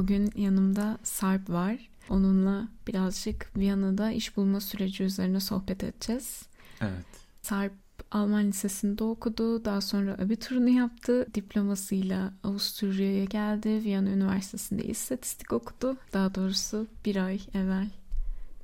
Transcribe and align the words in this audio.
Bugün 0.00 0.30
yanımda 0.36 0.98
Sarp 1.02 1.50
var. 1.50 1.76
Onunla 2.08 2.68
birazcık 2.86 3.56
Viyana'da 3.56 4.10
iş 4.10 4.36
bulma 4.36 4.60
süreci 4.60 5.04
üzerine 5.04 5.40
sohbet 5.40 5.84
edeceğiz. 5.84 6.42
Evet. 6.80 7.04
Sarp 7.42 7.72
Alman 8.10 8.46
lisesinde 8.48 9.04
okudu. 9.04 9.64
Daha 9.64 9.80
sonra 9.80 10.14
abiturunu 10.14 10.68
yaptı. 10.68 11.26
Diplomasıyla 11.34 12.32
Avusturya'ya 12.44 13.24
geldi. 13.24 13.68
Viyana 13.68 14.10
Üniversitesi'nde 14.10 14.84
istatistik 14.84 15.52
okudu. 15.52 15.96
Daha 16.12 16.34
doğrusu 16.34 16.86
bir 17.04 17.16
ay 17.16 17.40
evvel 17.54 17.90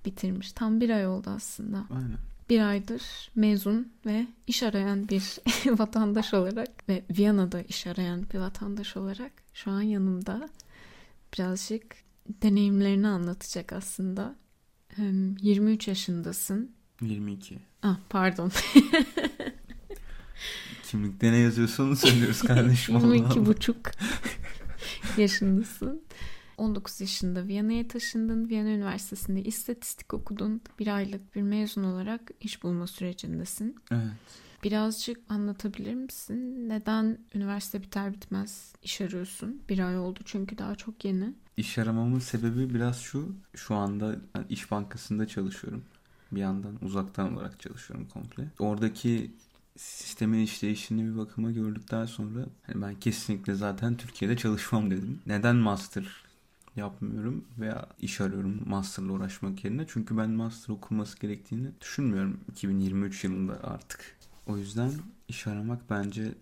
bitirmiş. 0.04 0.52
Tam 0.52 0.80
bir 0.80 0.90
ay 0.90 1.06
oldu 1.06 1.30
aslında. 1.36 1.84
Aynen. 1.90 2.18
Bir 2.50 2.60
aydır 2.60 3.02
mezun 3.34 3.92
ve 4.06 4.26
iş 4.46 4.62
arayan 4.62 5.08
bir 5.08 5.38
vatandaş 5.78 6.34
olarak 6.34 6.88
ve 6.88 7.04
Viyana'da 7.18 7.62
iş 7.62 7.86
arayan 7.86 8.26
bir 8.34 8.38
vatandaş 8.38 8.96
olarak 8.96 9.32
şu 9.54 9.70
an 9.70 9.82
yanımda 9.82 10.48
birazcık 11.38 11.96
deneyimlerini 12.42 13.08
anlatacak 13.08 13.72
aslında. 13.72 14.36
Hem 14.88 15.36
23 15.36 15.88
yaşındasın. 15.88 16.72
22. 17.00 17.58
Ah 17.82 17.98
pardon. 18.08 18.52
Kimlikte 20.90 21.32
ne 21.32 21.36
yazıyorsa 21.36 21.82
onu 21.82 21.96
söylüyoruz 21.96 22.42
kardeşim. 22.42 22.96
Allah 22.96 23.14
22 23.14 23.38
Allah. 23.38 23.46
buçuk 23.46 23.90
yaşındasın. 25.16 26.02
19 26.56 27.00
yaşında 27.00 27.46
Viyana'ya 27.46 27.88
taşındın. 27.88 28.48
Viyana 28.48 28.68
Üniversitesi'nde 28.68 29.42
istatistik 29.44 30.14
okudun. 30.14 30.60
Bir 30.78 30.96
aylık 30.96 31.34
bir 31.34 31.42
mezun 31.42 31.84
olarak 31.84 32.30
iş 32.40 32.62
bulma 32.62 32.86
sürecindesin. 32.86 33.76
Evet. 33.90 34.45
Birazcık 34.66 35.18
anlatabilir 35.28 35.94
misin? 35.94 36.68
Neden 36.68 37.18
üniversite 37.34 37.82
biter 37.82 38.12
bitmez 38.12 38.72
iş 38.82 39.00
arıyorsun? 39.00 39.62
Bir 39.68 39.78
ay 39.78 39.98
oldu 39.98 40.20
çünkü 40.24 40.58
daha 40.58 40.74
çok 40.74 41.04
yeni. 41.04 41.34
İş 41.56 41.78
aramamın 41.78 42.18
sebebi 42.18 42.74
biraz 42.74 43.00
şu. 43.00 43.36
Şu 43.54 43.74
anda 43.74 44.16
İş 44.48 44.70
Bankası'nda 44.70 45.26
çalışıyorum. 45.28 45.84
Bir 46.32 46.40
yandan 46.40 46.78
uzaktan 46.82 47.34
olarak 47.34 47.60
çalışıyorum 47.60 48.08
komple. 48.12 48.48
Oradaki 48.58 49.30
sistemin 49.76 50.38
işleyişini 50.38 51.12
bir 51.12 51.18
bakıma 51.18 51.50
gördükten 51.50 52.06
sonra 52.06 52.46
hani 52.62 52.82
ben 52.82 52.94
kesinlikle 52.94 53.54
zaten 53.54 53.96
Türkiye'de 53.96 54.36
çalışmam 54.36 54.90
dedim. 54.90 55.20
Neden 55.26 55.56
master 55.56 56.26
yapmıyorum 56.76 57.44
veya 57.58 57.86
iş 58.00 58.20
arıyorum 58.20 58.60
masterla 58.66 59.12
uğraşmak 59.12 59.64
yerine. 59.64 59.84
Çünkü 59.88 60.16
ben 60.16 60.30
master 60.30 60.74
okunması 60.74 61.18
gerektiğini 61.18 61.68
düşünmüyorum 61.80 62.40
2023 62.50 63.24
yılında 63.24 63.60
artık. 63.64 64.15
O 64.46 64.56
yüzden 64.56 64.92
iş 65.28 65.46
aramak 65.46 65.90
bence 65.90 66.34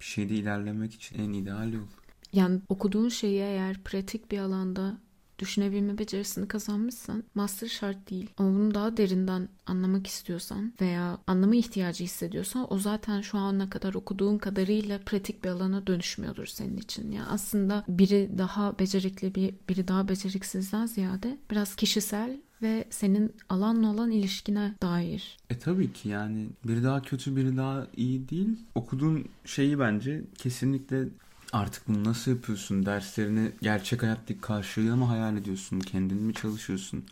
bir 0.00 0.04
şeyde 0.04 0.34
ilerlemek 0.34 0.94
için 0.94 1.18
en 1.18 1.32
ideal 1.32 1.72
yol. 1.72 1.86
Yani 2.32 2.60
okuduğun 2.68 3.08
şeyi 3.08 3.40
eğer 3.40 3.78
pratik 3.78 4.30
bir 4.30 4.38
alanda 4.38 4.98
düşünebilme 5.40 5.98
becerisini 5.98 6.48
kazanmışsan 6.48 7.24
master 7.34 7.68
şart 7.68 8.10
değil. 8.10 8.30
Ama 8.38 8.58
bunu 8.58 8.74
daha 8.74 8.96
derinden 8.96 9.48
anlamak 9.66 10.06
istiyorsan 10.06 10.72
veya 10.80 11.18
anlama 11.26 11.56
ihtiyacı 11.56 12.04
hissediyorsan 12.04 12.72
o 12.72 12.78
zaten 12.78 13.20
şu 13.20 13.38
ana 13.38 13.70
kadar 13.70 13.94
okuduğun 13.94 14.38
kadarıyla 14.38 15.00
pratik 15.06 15.44
bir 15.44 15.48
alana 15.48 15.86
dönüşmüyordur 15.86 16.46
senin 16.46 16.76
için. 16.76 17.12
Yani 17.12 17.26
aslında 17.26 17.84
biri 17.88 18.30
daha 18.38 18.78
becerikli 18.78 19.34
bir 19.34 19.54
biri 19.68 19.88
daha 19.88 20.08
beceriksizden 20.08 20.86
ziyade 20.86 21.38
biraz 21.50 21.76
kişisel 21.76 22.40
ve 22.62 22.84
senin 22.90 23.32
alanla 23.48 23.90
olan 23.90 24.10
ilişkine 24.10 24.74
dair. 24.82 25.38
E 25.50 25.58
tabii 25.58 25.92
ki 25.92 26.08
yani 26.08 26.48
biri 26.66 26.82
daha 26.82 27.02
kötü 27.02 27.36
biri 27.36 27.56
daha 27.56 27.86
iyi 27.96 28.28
değil. 28.28 28.58
Okuduğun 28.74 29.24
şeyi 29.44 29.78
bence 29.78 30.24
kesinlikle 30.38 31.08
artık 31.52 31.88
bunu 31.88 32.04
nasıl 32.04 32.30
yapıyorsun? 32.30 32.86
Derslerini 32.86 33.52
gerçek 33.62 34.02
hayattaki 34.02 34.40
karşılığıyla 34.40 34.96
mı 34.96 35.04
hayal 35.04 35.36
ediyorsun? 35.36 35.80
Kendin 35.80 36.22
mi 36.22 36.34
çalışıyorsun? 36.34 37.04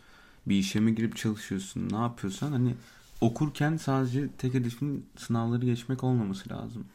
Bir 0.45 0.55
işe 0.55 0.79
mi 0.79 0.95
girip 0.95 1.15
çalışıyorsun? 1.17 1.89
Ne 1.91 1.97
yapıyorsan 1.97 2.51
hani 2.51 2.75
okurken 3.21 3.77
sadece 3.77 4.27
tek 4.37 4.53
hedefin 4.53 5.05
sınavları 5.17 5.65
geçmek 5.65 6.03
olmaması 6.03 6.49
lazım. 6.49 6.85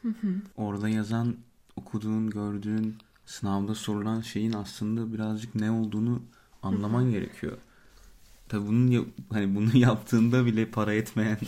Orada 0.57 0.89
yazan, 0.89 1.37
okuduğun, 1.77 2.31
gördüğün, 2.31 2.97
sınavda 3.27 3.75
sorulan 3.75 4.21
şeyin 4.21 4.53
aslında 4.53 5.13
birazcık 5.13 5.55
ne 5.55 5.71
olduğunu 5.71 6.23
anlaman 6.63 7.11
gerekiyor. 7.11 7.59
Tabii 8.55 8.67
bunun 8.67 9.15
hani 9.33 9.55
bunu 9.55 9.77
yaptığında 9.79 10.47
bile 10.47 10.71
para 10.71 10.95
etmeyen 10.95 11.39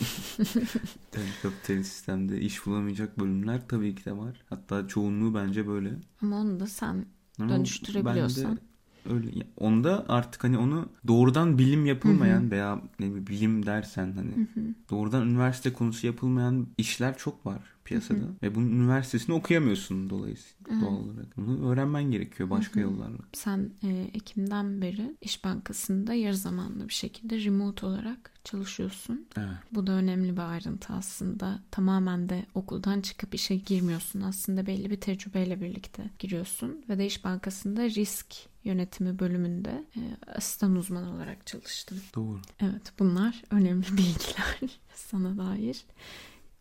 tabii 1.11 1.37
kapitalist 1.41 1.91
sistemde 1.91 2.41
iş 2.41 2.65
bulamayacak 2.65 3.19
bölümler 3.19 3.67
tabii 3.67 3.95
ki 3.95 4.05
de 4.05 4.17
var. 4.17 4.45
Hatta 4.49 4.87
çoğunluğu 4.87 5.33
bence 5.35 5.67
böyle. 5.67 5.99
Ama 6.21 6.37
onu 6.41 6.59
da 6.59 6.67
sen 6.67 7.05
Ama 7.39 7.49
Dönüştürebiliyorsan. 7.49 8.51
ben 8.51 8.57
de 8.57 8.61
öyle 9.09 9.47
onda 9.57 10.05
artık 10.07 10.43
hani 10.43 10.57
onu 10.57 10.89
doğrudan 11.07 11.57
bilim 11.57 11.85
yapılmayan 11.85 12.51
veya 12.51 12.81
ne 12.99 13.05
bileyim 13.05 13.27
bilim 13.27 13.65
dersen 13.65 14.13
hani 14.15 14.47
doğrudan 14.89 15.27
üniversite 15.27 15.73
konusu 15.73 16.07
yapılmayan 16.07 16.67
işler 16.77 17.17
çok 17.17 17.45
var 17.45 17.77
piyasada 17.87 18.25
ve 18.43 18.55
bunun 18.55 18.71
üniversitesini 18.71 19.35
okuyamıyorsun 19.35 20.09
dolayısıyla 20.09 20.81
doğal 20.81 20.95
olarak. 20.95 21.37
Bunu 21.37 21.69
öğrenmen 21.69 22.11
gerekiyor 22.11 22.49
başka 22.49 22.79
yollarla. 22.79 23.17
Sen 23.33 23.69
e, 23.83 24.09
Ekim'den 24.13 24.81
beri 24.81 25.15
İş 25.21 25.43
Bankası'nda 25.43 26.13
yarı 26.13 26.37
zamanlı 26.37 26.87
bir 26.87 26.93
şekilde 26.93 27.43
remote 27.43 27.85
olarak 27.85 28.31
çalışıyorsun. 28.43 29.27
Evet. 29.37 29.57
Bu 29.71 29.87
da 29.87 29.91
önemli 29.91 30.33
bir 30.33 30.51
ayrıntı 30.51 30.93
aslında. 30.93 31.59
Tamamen 31.71 32.29
de 32.29 32.45
okuldan 32.53 33.01
çıkıp 33.01 33.35
işe 33.35 33.55
girmiyorsun. 33.55 34.21
Aslında 34.21 34.67
belli 34.67 34.89
bir 34.89 35.01
tecrübeyle 35.01 35.61
birlikte 35.61 36.03
giriyorsun. 36.19 36.83
Ve 36.89 36.97
de 36.97 37.05
İş 37.05 37.23
Bankası'nda 37.23 37.89
risk 37.89 38.35
yönetimi 38.67 39.19
bölümünde 39.19 39.85
e, 39.97 40.01
asistan 40.35 40.75
uzman 40.75 41.07
olarak 41.07 41.47
çalıştım. 41.47 42.01
Doğru. 42.15 42.39
Evet 42.59 42.93
bunlar 42.99 43.43
önemli 43.51 43.85
bilgiler 43.97 44.79
sana 44.93 45.37
dair. 45.37 45.85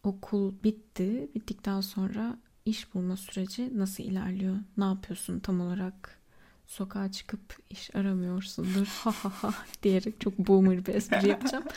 Okul 0.03 0.55
bitti. 0.65 1.31
Bittikten 1.35 1.81
sonra 1.81 2.39
iş 2.65 2.95
bulma 2.95 3.17
süreci 3.17 3.79
nasıl 3.79 4.05
ilerliyor? 4.05 4.57
Ne 4.77 4.85
yapıyorsun 4.85 5.39
tam 5.39 5.61
olarak? 5.61 6.19
Sokağa 6.67 7.13
çıkıp 7.13 7.59
iş 7.71 7.97
aramıyorsundur 7.97 8.87
ha 8.87 9.11
ha 9.11 9.33
ha 9.43 9.55
diyerek 9.83 10.21
çok 10.21 10.39
boomer 10.39 10.87
bir 10.87 10.95
espri 10.95 11.29
yapacağım. 11.29 11.65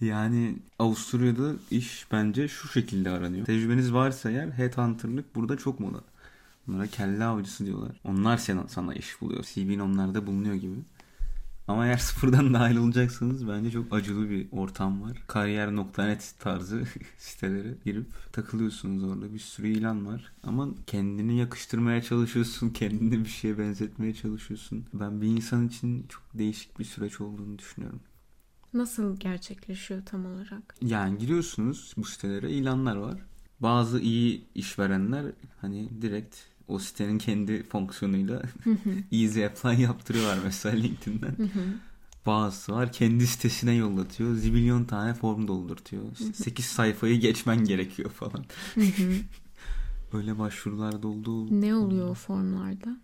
Yani 0.00 0.56
Avusturya'da 0.78 1.52
iş 1.70 2.06
bence 2.12 2.48
şu 2.48 2.68
şekilde 2.68 3.10
aranıyor. 3.10 3.46
Tecrübeniz 3.46 3.92
varsa 3.92 4.30
eğer 4.30 4.48
headhunter'lık 4.50 5.34
burada 5.34 5.56
çok 5.56 5.80
moda. 5.80 6.00
Bunlara 6.66 6.86
kelle 6.86 7.24
avcısı 7.24 7.66
diyorlar. 7.66 8.00
Onlar 8.04 8.36
sana, 8.36 8.68
sana 8.68 8.94
iş 8.94 9.20
buluyor. 9.20 9.44
CV'nin 9.44 9.78
onlarda 9.78 10.26
bulunuyor 10.26 10.54
gibi. 10.54 10.76
Ama 11.68 11.86
eğer 11.86 11.96
sıfırdan 11.98 12.54
dahil 12.54 12.76
olacaksanız 12.76 13.48
bence 13.48 13.70
çok 13.70 13.94
acılı 13.94 14.30
bir 14.30 14.48
ortam 14.52 15.02
var. 15.02 15.22
Kariyer.net 15.26 16.34
tarzı 16.38 16.84
sitelere 17.18 17.74
girip 17.84 18.06
takılıyorsunuz 18.32 19.04
orada. 19.04 19.34
Bir 19.34 19.38
sürü 19.38 19.68
ilan 19.68 20.06
var. 20.06 20.32
Ama 20.42 20.68
kendini 20.86 21.38
yakıştırmaya 21.38 22.02
çalışıyorsun. 22.02 22.70
Kendini 22.70 23.24
bir 23.24 23.28
şeye 23.28 23.58
benzetmeye 23.58 24.14
çalışıyorsun. 24.14 24.86
Ben 24.94 25.20
bir 25.20 25.26
insan 25.26 25.68
için 25.68 26.06
çok 26.08 26.22
değişik 26.34 26.78
bir 26.78 26.84
süreç 26.84 27.20
olduğunu 27.20 27.58
düşünüyorum. 27.58 28.00
Nasıl 28.74 29.16
gerçekleşiyor 29.16 30.02
tam 30.06 30.26
olarak? 30.26 30.74
Yani 30.82 31.18
giriyorsunuz 31.18 31.94
bu 31.96 32.04
sitelere 32.04 32.50
ilanlar 32.50 32.96
var. 32.96 33.20
Bazı 33.60 34.00
iyi 34.00 34.44
işverenler 34.54 35.32
hani 35.60 36.02
direkt 36.02 36.36
o 36.68 36.78
sitenin 36.78 37.18
kendi 37.18 37.62
fonksiyonuyla 37.62 38.42
easy 39.12 39.46
apply 39.46 39.82
yaptırıyorlar 39.82 40.38
mesela 40.44 40.76
LinkedIn'den. 40.76 41.36
Bazısı 42.26 42.72
var 42.72 42.92
kendi 42.92 43.26
sitesine 43.26 43.74
yollatıyor. 43.74 44.34
Zibilyon 44.34 44.84
tane 44.84 45.14
form 45.14 45.48
doldurtuyor. 45.48 46.02
8 46.34 46.64
sayfayı 46.64 47.20
geçmen 47.20 47.64
gerekiyor 47.64 48.10
falan. 48.10 48.44
Böyle 50.12 50.38
başvurular 50.38 51.02
doldu. 51.02 51.60
Ne 51.60 51.74
oluyor 51.74 52.08
o 52.08 52.14
formlarda? 52.14 52.96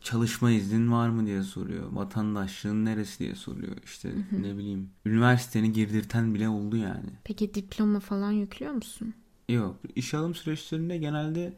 Çalışma 0.00 0.50
iznin 0.50 0.92
var 0.92 1.08
mı 1.08 1.26
diye 1.26 1.42
soruyor. 1.42 1.92
Vatandaşlığın 1.92 2.84
neresi 2.84 3.18
diye 3.18 3.34
soruyor. 3.34 3.76
İşte 3.84 4.12
ne 4.32 4.56
bileyim. 4.56 4.90
Üniversiteni 5.06 5.72
girdirten 5.72 6.34
bile 6.34 6.48
oldu 6.48 6.76
yani. 6.76 7.10
Peki 7.24 7.54
diploma 7.54 8.00
falan 8.00 8.32
yüklüyor 8.32 8.72
musun? 8.72 9.14
Yok. 9.48 9.76
İş 9.96 10.14
alım 10.14 10.34
süreçlerinde 10.34 10.98
genelde 10.98 11.52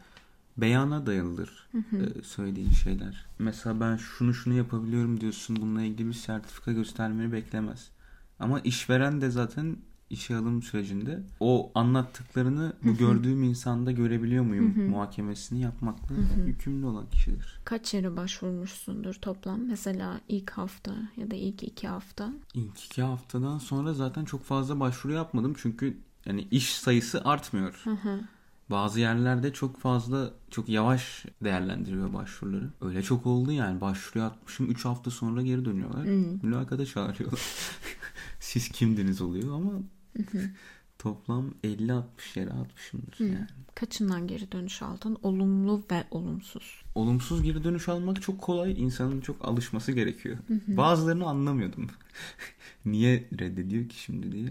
beyana 0.56 1.06
dayalıdır 1.06 1.68
e, 1.74 2.22
söylediğin 2.22 2.70
şeyler. 2.70 3.26
Mesela 3.38 3.80
ben 3.80 3.96
şunu 3.96 4.34
şunu 4.34 4.54
yapabiliyorum 4.54 5.20
diyorsun. 5.20 5.56
Bununla 5.56 5.82
ilgili 5.82 6.08
bir 6.08 6.14
sertifika 6.14 6.72
göstermeni 6.72 7.32
beklemez. 7.32 7.90
Ama 8.38 8.60
işveren 8.60 9.20
de 9.20 9.30
zaten 9.30 9.76
işe 10.10 10.36
alım 10.36 10.62
sürecinde 10.62 11.22
o 11.40 11.72
anlattıklarını 11.74 12.72
bu 12.84 12.96
gördüğüm 12.96 13.42
insanda 13.42 13.92
görebiliyor 13.92 14.44
muyum 14.44 14.90
muhakemesini 14.90 15.60
yapmakla 15.60 16.14
yükümlü 16.46 16.86
olan 16.86 17.10
kişidir. 17.10 17.60
Kaç 17.64 17.94
yere 17.94 18.16
başvurmuşsundur 18.16 19.14
toplam? 19.14 19.60
Mesela 19.66 20.20
ilk 20.28 20.50
hafta 20.50 20.94
ya 21.16 21.30
da 21.30 21.34
ilk 21.36 21.62
iki 21.62 21.88
hafta. 21.88 22.32
İlk 22.54 22.84
iki 22.84 23.02
haftadan 23.02 23.58
sonra 23.58 23.94
zaten 23.94 24.24
çok 24.24 24.44
fazla 24.44 24.80
başvuru 24.80 25.12
yapmadım 25.12 25.54
çünkü 25.56 25.96
yani 26.26 26.48
iş 26.50 26.74
sayısı 26.74 27.24
artmıyor. 27.24 27.84
Bazı 28.70 29.00
yerlerde 29.00 29.52
çok 29.52 29.80
fazla 29.80 30.30
çok 30.50 30.68
yavaş 30.68 31.24
değerlendiriyor 31.44 32.14
başvuruları. 32.14 32.70
Öyle 32.80 33.02
çok 33.02 33.26
oldu 33.26 33.52
yani. 33.52 33.80
Başvuruya 33.80 34.26
atmışım 34.26 34.70
3 34.70 34.84
hafta 34.84 35.10
sonra 35.10 35.42
geri 35.42 35.64
dönüyorlar. 35.64 36.04
Hmm. 36.04 36.48
Mülakata 36.48 36.86
çağırıyorlar. 36.86 37.40
Siz 38.40 38.68
kimdiniz 38.68 39.20
oluyor 39.20 39.54
ama 39.56 39.72
toplam 40.98 41.50
50-60 41.64 42.02
yere 42.34 42.50
atmışımdır 42.50 43.18
Hmm. 43.18 43.26
yani. 43.26 43.46
Kaçından 43.74 44.26
geri 44.26 44.52
dönüş 44.52 44.82
aldın? 44.82 45.16
Olumlu 45.22 45.84
ve 45.90 46.04
olumsuz. 46.10 46.82
Olumsuz 46.94 47.42
geri 47.42 47.64
dönüş 47.64 47.88
almak 47.88 48.22
çok 48.22 48.40
kolay. 48.40 48.82
İnsanın 48.82 49.20
çok 49.20 49.48
alışması 49.48 49.92
gerekiyor. 49.92 50.38
Bazılarını 50.68 51.26
anlamıyordum. 51.26 51.86
Niye 52.84 53.28
reddediyor 53.38 53.88
ki 53.88 54.00
şimdi 54.00 54.32
diye. 54.32 54.48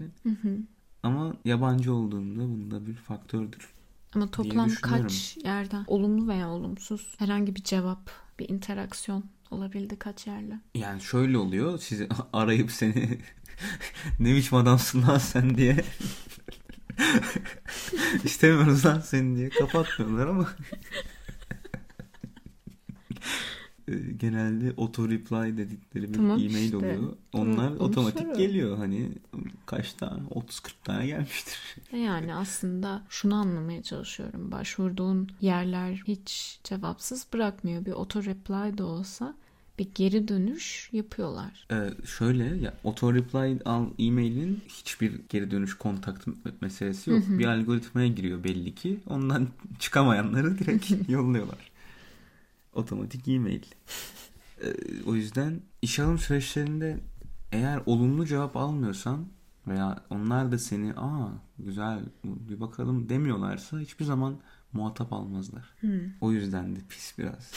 Ama 1.02 1.36
yabancı 1.44 1.94
olduğunda 1.94 2.42
bunda 2.42 2.86
bir 2.86 2.94
faktördür. 2.94 3.68
Ama 4.14 4.30
toplam 4.30 4.70
kaç 4.82 5.36
yerden 5.44 5.84
olumlu 5.86 6.28
veya 6.28 6.48
olumsuz 6.48 7.14
herhangi 7.18 7.56
bir 7.56 7.62
cevap, 7.64 8.10
bir 8.38 8.48
interaksiyon 8.48 9.24
olabildi 9.50 9.98
kaç 9.98 10.26
yerle? 10.26 10.60
Yani 10.74 11.00
şöyle 11.00 11.38
oluyor. 11.38 11.78
Sizi 11.78 12.08
arayıp 12.32 12.72
seni 12.72 13.18
ne 14.18 14.34
biçim 14.36 14.58
adamsın 14.58 15.02
lan 15.02 15.18
sen 15.18 15.56
diye 15.56 15.76
istemiyoruz 18.24 18.86
lan 18.86 19.00
seni 19.00 19.36
diye 19.36 19.48
kapatmıyorlar 19.48 20.26
ama 20.26 20.48
genelde 24.16 24.72
auto 24.78 25.08
reply 25.08 25.56
dedikleri 25.56 26.08
bir 26.08 26.14
Tamam 26.14 26.38
e-mail 26.40 26.64
işte. 26.64 26.76
oluyor. 26.76 27.12
Onlar 27.32 27.70
onu 27.70 27.78
otomatik 27.78 28.18
soruyorum. 28.18 28.42
geliyor. 28.42 28.76
Hani 28.78 29.08
kaç 29.66 29.92
tane 29.92 30.22
30-40 30.30 30.72
tane 30.84 31.06
gelmiştir. 31.06 31.58
E 31.92 31.98
Yani 31.98 32.34
aslında 32.34 33.02
şunu 33.08 33.34
anlamaya 33.34 33.82
çalışıyorum. 33.82 34.52
Başvurduğun 34.52 35.28
yerler 35.40 36.02
hiç 36.06 36.60
cevapsız 36.64 37.26
bırakmıyor. 37.32 37.86
Bir 37.86 37.92
auto 37.92 38.22
reply 38.24 38.78
de 38.78 38.82
olsa 38.82 39.34
bir 39.78 39.88
geri 39.94 40.28
dönüş 40.28 40.88
yapıyorlar. 40.92 41.66
Ee, 41.72 41.90
şöyle 42.06 42.44
ya 42.44 42.74
auto 42.84 43.14
reply 43.14 43.58
al 43.64 43.86
e-mailin 43.98 44.60
hiçbir 44.68 45.12
geri 45.28 45.50
dönüş 45.50 45.74
kontakt 45.74 46.26
meselesi 46.60 47.10
yok. 47.10 47.22
Bir 47.28 47.46
algoritmaya 47.46 48.08
giriyor 48.08 48.44
belli 48.44 48.74
ki. 48.74 49.00
Ondan 49.06 49.48
çıkamayanları 49.78 50.58
direkt 50.58 50.92
yolluyorlar. 51.08 51.71
Otomatik 52.72 53.28
e-mail. 53.28 53.62
Ee, 54.62 54.74
o 55.06 55.14
yüzden 55.14 55.60
iş 55.82 55.98
alım 55.98 56.18
süreçlerinde 56.18 57.00
eğer 57.52 57.80
olumlu 57.86 58.26
cevap 58.26 58.56
almıyorsan 58.56 59.26
veya 59.66 60.04
onlar 60.10 60.52
da 60.52 60.58
seni 60.58 60.94
aa 60.96 61.28
güzel 61.58 62.00
bir 62.24 62.60
bakalım 62.60 63.08
demiyorlarsa 63.08 63.80
hiçbir 63.80 64.04
zaman 64.04 64.40
muhatap 64.72 65.12
almazlar. 65.12 65.74
O 66.20 66.32
yüzden 66.32 66.76
de 66.76 66.80
pis 66.88 67.18
biraz. 67.18 67.52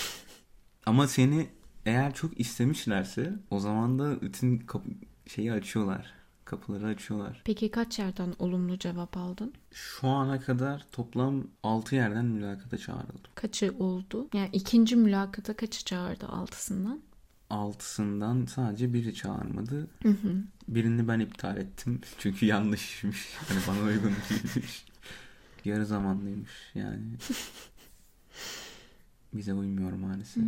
Ama 0.86 1.08
seni 1.08 1.48
eğer 1.86 2.14
çok 2.14 2.40
istemişlerse 2.40 3.34
o 3.50 3.60
zaman 3.60 4.00
da 4.00 4.22
bütün 4.22 4.66
şeyi 5.28 5.54
açıyorlar. 5.54 6.14
Kapıları 6.46 6.88
açıyorlar. 6.88 7.42
Peki 7.46 7.72
kaç 7.72 8.00
yerden 8.00 8.34
olumlu 8.40 8.80
cevap 8.80 9.18
aldın? 9.18 9.54
Şu 9.72 10.08
ana 10.08 10.40
kadar 10.40 10.86
toplam 10.92 11.44
6 11.64 11.96
yerden 11.96 12.26
mülakata 12.26 12.78
çağrıldım. 12.78 13.32
Kaçı 13.36 13.76
oldu? 13.80 14.28
Yani 14.34 14.50
ikinci 14.54 14.96
mülakata 14.96 15.56
kaçı 15.56 15.86
çağırdı 15.86 16.28
altısından? 16.28 17.02
Altısından 17.50 18.46
sadece 18.46 18.94
biri 18.94 19.14
çağırmadı. 19.14 19.88
Birini 20.68 21.08
ben 21.08 21.20
iptal 21.20 21.58
ettim. 21.58 22.02
Çünkü 22.20 22.46
yanlışmış. 22.46 23.28
Hani 23.48 23.60
bana 23.68 23.88
uygun 23.88 24.14
değilmiş. 24.30 24.86
Yarı 25.66 25.86
zamanlıymış 25.86 26.52
yani. 26.76 27.04
Bize 29.34 29.54
uymuyor 29.54 29.94
maalesef. 29.94 30.44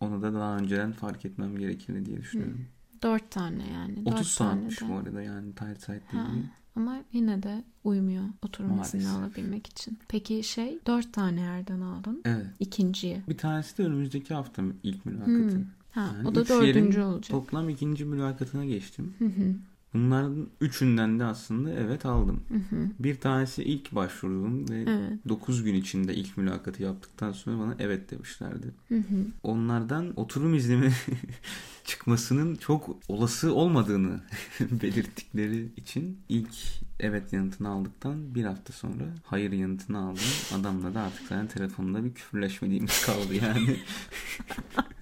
Onu 0.00 0.22
da 0.22 0.34
daha 0.34 0.56
önceden 0.56 0.92
fark 0.92 1.24
etmem 1.24 1.58
gerekirdi 1.58 2.06
diye 2.06 2.16
düşünüyorum. 2.16 2.64
Dört 3.02 3.30
tane 3.30 3.70
yani. 3.72 3.92
30 3.92 4.06
Dört 4.06 4.14
tane 4.14 4.24
saatmiş 4.24 4.82
bu 4.82 4.94
arada 4.94 5.22
yani 5.22 5.54
tight 5.54 5.80
site 5.80 6.02
Ha, 6.06 6.26
değil. 6.32 6.46
Ama 6.76 6.96
yine 7.12 7.42
de 7.42 7.64
uymuyor 7.84 8.24
oturum 8.42 8.80
izni 8.82 9.08
alabilmek 9.08 9.66
için. 9.66 9.98
Peki 10.08 10.42
şey 10.42 10.78
dört 10.86 11.12
tane 11.12 11.40
yerden 11.40 11.80
aldın. 11.80 12.22
Evet. 12.24 12.46
İkinciyi. 12.60 13.22
Bir 13.28 13.38
tanesi 13.38 13.78
de 13.78 13.82
önümüzdeki 13.82 14.34
hafta 14.34 14.62
ilk 14.82 15.06
mülakatı. 15.06 15.28
Hmm. 15.56 15.64
Ha, 15.90 16.10
Yani 16.16 16.28
o 16.28 16.34
da 16.34 16.48
dördüncü 16.48 17.00
olacak. 17.00 17.30
Toplam 17.30 17.68
ikinci 17.68 18.04
mülakatına 18.04 18.64
geçtim. 18.64 19.14
Hı 19.18 19.24
hı. 19.24 19.54
Bunların 19.94 20.48
üçünden 20.60 21.20
de 21.20 21.24
aslında 21.24 21.70
evet 21.70 22.06
aldım. 22.06 22.40
Hı 22.48 22.76
hı. 22.76 22.88
Bir 22.98 23.20
tanesi 23.20 23.62
ilk 23.64 23.94
başvurduğum 23.94 24.68
ve 24.68 24.84
Evet. 24.88 25.28
9 25.28 25.62
gün 25.62 25.74
içinde 25.74 26.14
ilk 26.14 26.36
mülakatı 26.36 26.82
yaptıktan 26.82 27.32
sonra 27.32 27.58
bana 27.58 27.76
evet 27.78 28.10
demişlerdi. 28.10 28.66
Hı 28.88 28.94
hı. 28.94 29.26
Onlardan 29.42 30.12
oturum 30.16 30.54
iznimi 30.54 30.92
çıkmasının 31.84 32.56
çok 32.56 32.96
olası 33.08 33.54
olmadığını 33.54 34.20
belirttikleri 34.60 35.68
için 35.76 36.20
ilk 36.28 36.54
evet 37.00 37.32
yanıtını 37.32 37.68
aldıktan 37.68 38.34
bir 38.34 38.44
hafta 38.44 38.72
sonra 38.72 39.04
hayır 39.24 39.52
yanıtını 39.52 39.98
aldım. 39.98 40.22
Adamla 40.60 40.94
da 40.94 41.00
artık 41.00 41.22
zaten 41.22 41.46
telefonda 41.46 42.04
bir 42.04 42.14
küfürleşmediğimiz 42.14 43.06
kaldı 43.06 43.34
yani. 43.34 43.76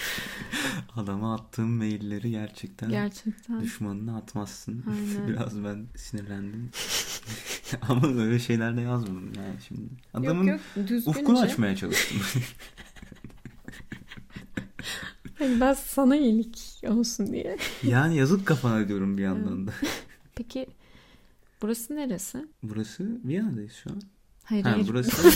Adama 0.96 1.34
attığım 1.34 1.68
mailleri 1.76 2.30
gerçekten 2.30 2.90
Gerçekten. 2.90 3.60
düşmanına 3.60 4.16
atmazsın. 4.16 4.84
Aynen. 4.90 5.28
Biraz 5.28 5.64
ben 5.64 5.86
sinirlendim. 5.96 6.70
Ama 7.88 8.08
öyle 8.08 8.38
şeyler 8.38 8.76
de 8.76 8.80
yazmadım 8.80 9.32
yani 9.36 9.54
şimdi. 9.68 9.90
Adamın 10.14 10.46
yok 10.46 10.60
yok 10.76 10.88
düzgünce. 10.88 11.10
ufkunu 11.20 11.40
açmaya 11.40 11.76
çalıştım. 11.76 12.18
Hani 15.38 15.60
ben 15.60 15.72
sana 15.74 16.16
iyilik 16.16 16.82
olsun 16.88 17.32
diye. 17.32 17.56
yani 17.82 18.16
yazık 18.16 18.46
kafana 18.46 18.88
diyorum 18.88 19.18
bir 19.18 19.22
yandan 19.22 19.66
da. 19.66 19.72
Peki 20.34 20.66
burası 21.62 21.96
neresi? 21.96 22.46
Burası 22.62 23.20
Viyana'dayız 23.24 23.72
şu 23.72 23.90
an. 23.90 24.02
Hayır 24.44 24.64
Ha, 24.64 24.72
hayır. 24.72 24.88
burası 24.88 25.30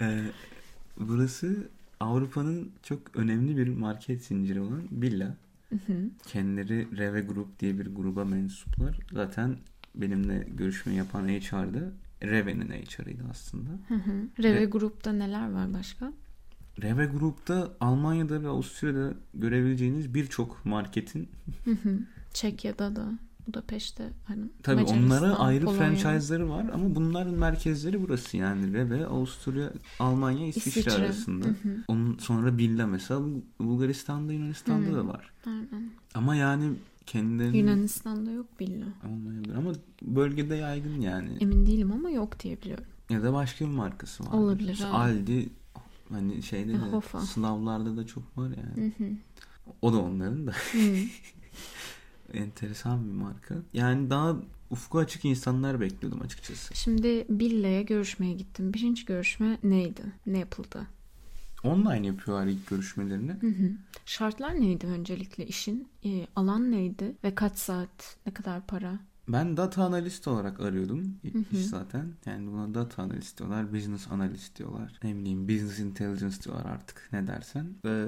Ee, 0.00 0.20
burası 1.00 1.68
Avrupa'nın 2.00 2.70
çok 2.82 3.16
önemli 3.16 3.56
bir 3.56 3.68
market 3.68 4.24
zinciri 4.24 4.60
olan 4.60 4.82
Billa. 4.90 5.36
Hı 5.68 5.74
hı. 5.86 6.10
Kendileri 6.26 6.96
Reve 6.96 7.20
Group 7.20 7.60
diye 7.60 7.78
bir 7.78 7.86
gruba 7.86 8.24
mensuplar. 8.24 8.98
Zaten 9.12 9.56
benimle 9.94 10.46
görüşme 10.56 10.94
yapan 10.94 11.28
HR'da 11.28 11.92
Reve'nin 12.22 12.68
HR'ıydı 12.68 13.22
aslında. 13.30 13.70
Hı 13.88 13.94
hı. 13.94 14.28
Reve 14.42 14.60
Ve- 14.60 14.64
grupta 14.64 15.12
neler 15.12 15.50
var 15.52 15.72
başka? 15.74 16.12
Reve 16.82 17.06
Group'ta 17.06 17.72
Almanya'da 17.80 18.42
ve 18.42 18.48
Avusturya'da 18.48 19.14
görebileceğiniz 19.34 20.14
birçok 20.14 20.64
marketin. 20.66 21.28
Çekya'da 22.34 22.96
da 22.96 23.18
Budapeşte 23.48 24.10
hani 24.24 24.42
tabii 24.62 24.80
Macaristan, 24.80 25.06
onlara 25.22 25.38
ayrı 25.38 25.64
Polonya. 25.64 25.80
franchise'ları 25.94 26.48
var 26.50 26.66
ama 26.74 26.94
bunların 26.94 27.34
merkezleri 27.34 28.02
burası 28.02 28.36
yani 28.36 28.72
Reve, 28.72 29.06
Avusturya, 29.06 29.72
Almanya, 29.98 30.46
İsviçre, 30.46 30.80
İsviçre. 30.80 31.04
arasında. 31.04 31.46
Hı 31.46 31.50
hı. 31.50 31.76
Onun 31.88 32.18
sonra 32.18 32.58
Billa 32.58 32.86
mesela 32.86 33.20
Bulgaristan'da, 33.60 34.32
Yunanistan'da 34.32 34.88
Hı. 34.88 34.94
da 34.94 35.06
var. 35.06 35.30
Aynen. 35.46 35.90
Ama 36.14 36.34
yani 36.36 36.72
kendilerini 37.06 37.56
Yunanistan'da 37.56 38.30
yok 38.30 38.46
billah. 38.60 38.86
olmayabilir 39.06 39.54
ama 39.54 39.72
bölgede 40.02 40.54
yaygın 40.54 41.00
yani. 41.00 41.36
Emin 41.40 41.66
değilim 41.66 41.92
ama 41.92 42.10
yok 42.10 42.40
diye 42.40 42.62
biliyorum. 42.62 42.84
Ya 43.10 43.22
da 43.22 43.32
başka 43.32 43.64
bir 43.64 43.70
markası 43.70 44.24
var. 44.26 44.32
Olabilir, 44.32 44.72
İşte. 44.72 44.86
Aldi 44.86 45.48
hani 46.10 46.42
şeyde 46.42 46.72
de 46.72 46.76
Hofa. 46.78 47.20
Slavlarda 47.20 47.96
da 47.96 48.06
çok 48.06 48.38
var 48.38 48.48
yani. 48.48 48.92
Hı 48.98 49.04
hı. 49.04 49.08
O 49.82 49.92
da 49.92 49.98
onların 49.98 50.46
da 50.46 50.50
Hı. 50.72 50.78
enteresan 52.34 53.06
bir 53.08 53.12
marka. 53.12 53.54
Yani 53.72 54.10
daha 54.10 54.36
ufku 54.70 54.98
açık 54.98 55.24
insanlar 55.24 55.80
bekliyordum 55.80 56.22
açıkçası. 56.22 56.74
Şimdi 56.74 57.26
Billa'ya 57.28 57.82
görüşmeye 57.82 58.32
gittim. 58.32 58.74
Birinci 58.74 59.04
görüşme 59.04 59.58
neydi? 59.62 60.02
Ne 60.26 60.38
yapıldı? 60.38 60.86
Online 61.64 62.06
yapıyorlar 62.06 62.46
ilk 62.46 62.66
görüşmelerini. 62.66 63.32
Hı 63.32 63.46
hı. 63.46 63.70
Şartlar 64.06 64.60
neydi 64.60 64.86
öncelikle 64.86 65.46
işin? 65.46 65.88
Ee, 66.04 66.26
alan 66.36 66.72
neydi? 66.72 67.14
Ve 67.24 67.34
kaç 67.34 67.58
saat? 67.58 68.16
Ne 68.26 68.34
kadar 68.34 68.66
para? 68.66 68.98
Ben 69.28 69.56
data 69.56 69.84
analist 69.84 70.28
olarak 70.28 70.60
arıyordum 70.60 71.16
ilk 71.22 71.34
Hı 71.34 71.38
hı. 71.38 71.44
iş 71.56 71.66
zaten. 71.66 72.12
Yani 72.26 72.52
buna 72.52 72.74
data 72.74 73.02
analist 73.02 73.38
diyorlar, 73.38 73.72
business 73.74 74.08
analist 74.10 74.58
diyorlar. 74.58 74.98
Ne 75.02 75.16
bileyim 75.16 75.48
business 75.48 75.78
intelligence 75.78 76.42
diyorlar 76.42 76.66
artık 76.66 77.08
ne 77.12 77.26
dersen. 77.26 77.66
Ee, 77.84 78.06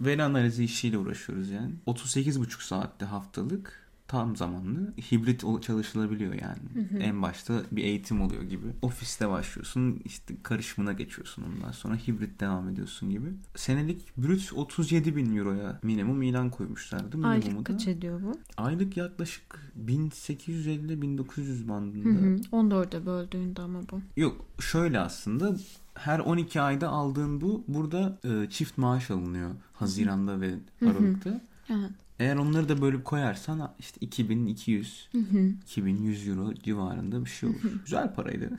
veri 0.00 0.22
analizi 0.22 0.64
işiyle 0.64 0.98
uğraşıyoruz 0.98 1.50
yani. 1.50 1.72
38,5 1.86 2.66
saatte 2.66 3.04
haftalık 3.04 3.81
tam 4.12 4.36
zamanlı 4.36 4.92
hibrit 5.12 5.62
çalışılabiliyor 5.62 6.32
yani. 6.32 6.58
En 7.00 7.22
başta 7.22 7.62
bir 7.72 7.84
eğitim 7.84 8.20
oluyor 8.20 8.42
gibi. 8.42 8.66
Ofiste 8.82 9.28
başlıyorsun 9.28 10.00
işte 10.04 10.34
karışımına 10.42 10.92
geçiyorsun 10.92 11.42
ondan 11.42 11.72
sonra 11.72 11.96
hibrit 11.96 12.40
devam 12.40 12.68
ediyorsun 12.68 13.10
gibi. 13.10 13.28
Senelik 13.56 14.16
brüt 14.16 14.52
37 14.56 15.16
bin 15.16 15.36
euroya 15.36 15.78
minimum 15.82 16.22
ilan 16.22 16.50
koymuşlardı. 16.50 17.16
Minimumu 17.16 17.28
Aylık 17.28 17.66
kaç 17.66 17.88
ediyor 17.88 18.20
bu? 18.22 18.32
Aylık 18.56 18.96
yaklaşık 18.96 19.72
1850-1900 19.86 21.64
Hı 21.64 21.68
bandında. 21.68 22.08
hı. 22.20 22.36
14'e 22.52 23.06
böldüğünde 23.06 23.62
ama 23.62 23.80
bu. 23.92 24.00
Yok 24.16 24.46
şöyle 24.60 25.00
aslında 25.00 25.56
her 25.94 26.18
12 26.18 26.60
ayda 26.60 26.88
aldığın 26.88 27.40
bu 27.40 27.64
burada 27.68 28.18
e, 28.24 28.50
çift 28.50 28.78
maaş 28.78 29.10
alınıyor 29.10 29.50
Haziran'da 29.72 30.40
ve 30.40 30.50
Hı 30.50 30.86
hı. 30.86 30.90
Aralık'ta. 30.90 31.40
Evet. 31.70 31.90
Eğer 32.22 32.36
onları 32.36 32.68
da 32.68 32.82
bölüp 32.82 33.04
koyarsan 33.04 33.74
işte 33.78 33.98
2200 34.00 35.08
Hı 35.12 35.18
hı. 35.18 35.52
2100 35.62 36.28
euro 36.28 36.54
civarında 36.54 37.24
bir 37.24 37.30
şey 37.30 37.48
olur. 37.48 37.58
Güzel 37.84 38.14
paraydı. 38.14 38.50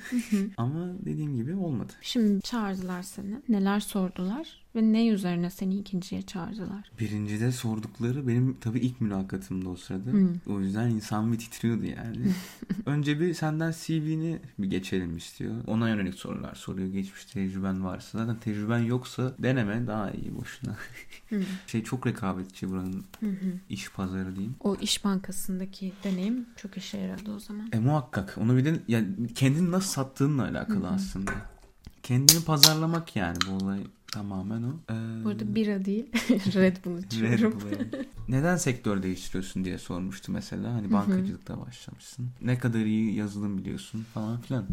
Ama 0.58 0.88
dediğim 1.05 1.36
gibi 1.36 1.55
olmadı. 1.55 1.93
Şimdi 2.01 2.41
çağırdılar 2.41 3.03
seni. 3.03 3.41
Neler 3.50 3.79
sordular 3.79 4.62
ve 4.75 4.94
ne 4.94 5.08
üzerine 5.08 5.50
seni 5.50 5.80
ikinciye 5.80 6.22
çağırdılar? 6.22 6.92
Birincide 7.00 7.51
sordukları 7.51 8.27
benim 8.27 8.58
tabii 8.60 8.80
ilk 8.80 9.01
mülakatımdı 9.01 9.70
o 9.70 9.75
sırada. 9.75 10.12
Hı. 10.12 10.34
O 10.48 10.60
yüzden 10.60 10.89
insan 10.89 11.34
bir 11.34 11.38
titriyordu 11.38 11.86
yani. 11.86 12.18
Önce 12.86 13.20
bir 13.20 13.34
senden 13.34 13.74
CV'ni 13.82 14.39
bir 14.60 14.70
geçelim 14.70 15.18
istiyor. 15.18 15.56
Ona 15.68 15.89
yönelik 15.89 16.15
sorular 16.15 16.56
soruyor. 16.56 16.88
Geçmiş 16.88 17.25
tecrüben 17.25 17.84
varsa. 17.84 18.18
Zaten 18.18 18.39
tecrüben 18.39 18.80
yoksa 18.80 19.36
deneme 19.39 19.88
daha 19.88 20.12
iyi 20.12 20.36
boşuna. 20.36 20.75
Hı. 21.30 21.42
şey 21.68 21.84
çok 21.84 22.08
rekabetçi 22.08 22.70
buranın 22.70 23.06
iş 23.70 23.92
pazarı 23.92 24.36
diyeyim. 24.36 24.56
O 24.60 24.75
iş 24.75 25.06
bankasındaki 25.06 25.94
deneyim 26.03 26.46
çok 26.56 26.77
işe 26.77 26.98
yaradı 26.98 27.32
o 27.36 27.39
zaman. 27.39 27.70
E 27.72 27.80
muhakkak. 27.80 28.38
Onu 28.38 28.58
bir 28.58 28.65
de 28.65 28.80
yani 28.88 29.34
kendini 29.36 29.72
nasıl 29.72 29.89
sattığınla 29.89 30.44
alakalı 30.44 30.88
aslında. 30.88 31.32
Kendini 32.03 32.44
pazarlamak 32.44 33.15
yani 33.15 33.38
bu 33.48 33.65
olay 33.65 33.84
tamamen 34.13 34.63
o. 34.63 34.74
Ee, 34.91 35.24
Bu 35.24 35.29
arada 35.29 35.55
bira 35.55 35.86
değil 35.86 36.05
Red 36.55 36.77
Bull 36.86 36.98
Red 36.98 37.03
içiyorum. 37.03 37.62
Bull 37.62 37.72
yani. 37.72 38.05
Neden 38.27 38.58
sektör 38.58 39.03
değiştiriyorsun 39.03 39.65
diye 39.65 39.77
sormuştu 39.77 40.32
mesela. 40.32 40.74
Hani 40.74 40.91
bankacılıkta 40.93 41.62
başlamışsın. 41.62 42.27
Ne 42.41 42.58
kadar 42.58 42.79
iyi 42.79 43.15
yazılım 43.15 43.58
biliyorsun 43.58 44.05
falan 44.13 44.41
filan. 44.41 44.65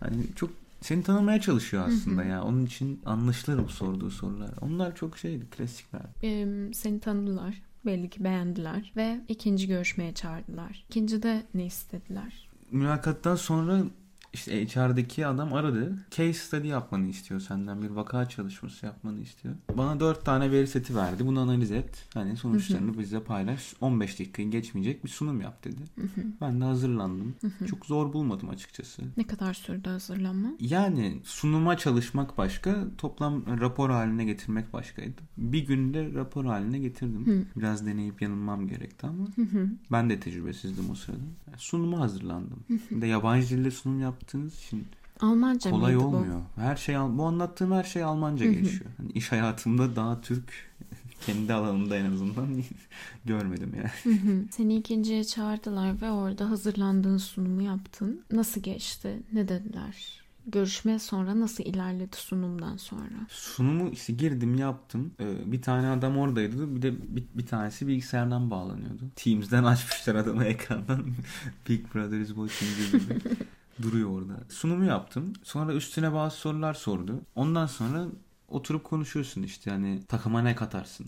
Hani 0.00 0.22
çok 0.36 0.50
seni 0.80 1.02
tanımaya 1.02 1.40
çalışıyor 1.40 1.88
aslında 1.88 2.24
ya. 2.24 2.42
Onun 2.44 2.66
için 2.66 3.00
anlaşılır 3.06 3.64
bu 3.64 3.68
sorduğu 3.68 4.10
sorular. 4.10 4.50
Onlar 4.60 4.96
çok 4.96 5.18
şeydi, 5.18 5.46
klasikler. 5.56 6.02
Ee, 6.24 6.46
seni 6.72 7.00
tanıdılar. 7.00 7.62
Belli 7.86 8.10
ki 8.10 8.24
beğendiler 8.24 8.92
ve 8.96 9.20
ikinci 9.28 9.66
görüşmeye 9.68 10.14
çağırdılar. 10.14 10.84
İkincide 10.88 11.42
ne 11.54 11.66
istediler? 11.66 12.48
Mülakattan 12.70 13.36
sonra 13.36 13.82
işte 14.36 14.66
HR'daki 14.66 15.26
adam 15.26 15.52
aradı. 15.52 15.96
Case 16.10 16.32
study 16.32 16.68
yapmanı 16.68 17.08
istiyor 17.08 17.40
senden. 17.40 17.82
Bir 17.82 17.90
vaka 17.90 18.28
çalışması 18.28 18.86
yapmanı 18.86 19.20
istiyor. 19.20 19.54
Bana 19.74 20.00
dört 20.00 20.24
tane 20.24 20.50
veri 20.50 20.66
seti 20.66 20.96
verdi. 20.96 21.26
Bunu 21.26 21.40
analiz 21.40 21.70
et. 21.72 22.04
Hani 22.14 22.36
sonuçlarını 22.36 22.98
bize 22.98 23.20
paylaş. 23.20 23.74
15 23.80 24.20
dakikayı 24.20 24.50
geçmeyecek 24.50 25.04
bir 25.04 25.08
sunum 25.08 25.40
yap 25.40 25.64
dedi. 25.64 25.82
Ben 26.40 26.60
de 26.60 26.64
hazırlandım. 26.64 27.34
Çok 27.66 27.86
zor 27.86 28.12
bulmadım 28.12 28.48
açıkçası. 28.48 29.02
Ne 29.16 29.26
kadar 29.26 29.54
sürdü 29.54 29.88
hazırlanma? 29.88 30.48
Yani 30.60 31.20
sunuma 31.24 31.76
çalışmak 31.76 32.38
başka, 32.38 32.84
toplam 32.98 33.60
rapor 33.60 33.90
haline 33.90 34.24
getirmek 34.24 34.72
başkaydı. 34.72 35.22
Bir 35.36 35.66
günde 35.66 36.12
rapor 36.14 36.44
haline 36.44 36.78
getirdim. 36.78 37.46
Biraz 37.56 37.86
deneyip 37.86 38.22
yanılmam 38.22 38.68
gerekti 38.68 39.06
ama 39.06 39.26
ben 39.92 40.10
de 40.10 40.20
tecrübesizdim 40.20 40.90
o 40.90 40.94
sırada. 40.94 41.20
Yani 41.46 41.58
sunuma 41.58 42.00
hazırlandım. 42.00 42.64
Bir 42.90 43.00
de 43.00 43.06
yabancı 43.06 43.48
dilde 43.48 43.70
sunum 43.70 44.00
yaptığınız 44.26 44.58
için 44.58 44.86
Almanca 45.20 45.70
kolay 45.70 45.96
olmuyor. 45.96 46.42
Her 46.56 46.76
şey 46.76 46.96
bu 46.96 47.24
anlattığım 47.24 47.72
her 47.72 47.84
şey 47.84 48.02
Almanca 48.02 48.46
geçiyor. 48.46 48.90
Hani 48.96 49.12
iş 49.12 49.32
hayatımda 49.32 49.96
daha 49.96 50.20
Türk 50.20 50.52
kendi 51.26 51.52
alanımda 51.52 51.96
en 51.96 52.12
azından 52.12 52.48
görmedim 53.24 53.72
yani. 53.76 53.90
bu? 54.04 54.10
Hı 54.10 54.14
hı. 54.14 54.44
Seni 54.50 54.76
ikinciye 54.76 55.24
çağırdılar 55.24 56.02
ve 56.02 56.10
orada 56.10 56.50
hazırlandığın 56.50 57.18
sunumu 57.18 57.62
yaptın. 57.62 58.20
Nasıl 58.32 58.60
geçti? 58.60 59.22
Ne 59.32 59.48
dediler? 59.48 60.22
Görüşme 60.46 60.98
sonra 60.98 61.40
nasıl 61.40 61.64
ilerledi 61.64 62.16
sunumdan 62.16 62.76
sonra? 62.76 63.26
Sunumu 63.28 63.88
işte 63.88 64.12
girdim 64.12 64.58
yaptım. 64.58 65.12
Ee, 65.20 65.52
bir 65.52 65.62
tane 65.62 65.88
adam 65.88 66.18
oradaydı. 66.18 66.76
Bir 66.76 66.82
de 66.82 67.16
bir, 67.16 67.24
bir 67.34 67.46
tanesi 67.46 67.86
bilgisayardan 67.86 68.50
bağlanıyordu. 68.50 69.02
Teams'den 69.16 69.64
açmışlar 69.64 70.14
adamı 70.14 70.44
ekrandan. 70.44 71.06
Big 71.68 71.94
Brother 71.94 72.20
is 72.20 72.28
watching 72.28 72.70
gibi. 72.92 73.20
Duruyor 73.82 74.10
orada. 74.10 74.44
Sunumu 74.48 74.84
yaptım. 74.84 75.32
Sonra 75.42 75.72
üstüne 75.72 76.12
bazı 76.12 76.36
sorular 76.36 76.74
sordu. 76.74 77.20
Ondan 77.34 77.66
sonra 77.66 78.06
oturup 78.48 78.84
konuşuyorsun 78.84 79.42
işte 79.42 79.70
hani 79.70 80.04
takıma 80.08 80.42
ne 80.42 80.54
katarsın? 80.54 81.06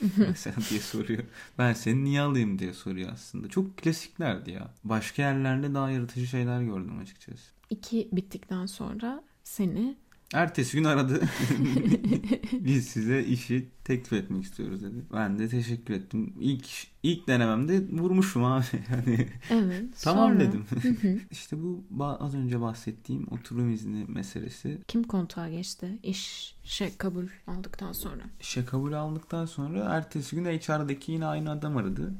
Mesela 0.16 0.56
diye 0.70 0.80
soruyor. 0.80 1.24
Ben 1.58 1.72
seni 1.72 2.04
niye 2.04 2.20
alayım 2.20 2.58
diye 2.58 2.72
soruyor 2.72 3.10
aslında. 3.12 3.48
Çok 3.48 3.76
klasiklerdi 3.76 4.50
ya. 4.50 4.74
Başka 4.84 5.22
yerlerde 5.22 5.74
daha 5.74 5.90
yaratıcı 5.90 6.26
şeyler 6.26 6.62
gördüm 6.62 6.98
açıkçası. 6.98 7.42
İki 7.70 8.08
bittikten 8.12 8.66
sonra 8.66 9.24
seni 9.44 9.96
Ertesi 10.32 10.76
gün 10.76 10.84
aradı. 10.84 11.20
Biz 12.52 12.88
size 12.88 13.22
işi 13.22 13.68
teklif 13.84 14.12
etmek 14.12 14.44
istiyoruz 14.44 14.82
dedi. 14.82 14.94
Ben 15.12 15.38
de 15.38 15.48
teşekkür 15.48 15.94
ettim. 15.94 16.32
İlk 16.40 16.66
ilk 17.02 17.28
denememde 17.28 17.82
vurmuşum 17.92 18.44
abi. 18.44 18.64
Yani 18.90 19.28
evet 19.50 19.84
tamam 20.02 20.30
sonra 20.30 20.40
dedim. 20.40 20.64
işte 21.30 21.56
bu 21.62 21.84
az 22.20 22.34
önce 22.34 22.60
bahsettiğim 22.60 23.26
oturum 23.30 23.72
izni 23.72 24.04
meselesi. 24.08 24.78
kim 24.88 25.02
kontağa 25.02 25.48
geçti 25.48 25.98
işe 26.02 26.96
kabul 26.98 27.26
aldıktan 27.46 27.92
sonra? 27.92 28.22
İşe 28.40 28.64
kabul 28.64 28.92
aldıktan 28.92 29.46
sonra 29.46 29.80
ertesi 29.80 30.36
gün 30.36 30.44
HR'daki 30.44 31.12
yine 31.12 31.26
aynı 31.26 31.50
adam 31.50 31.76
aradı. 31.76 32.12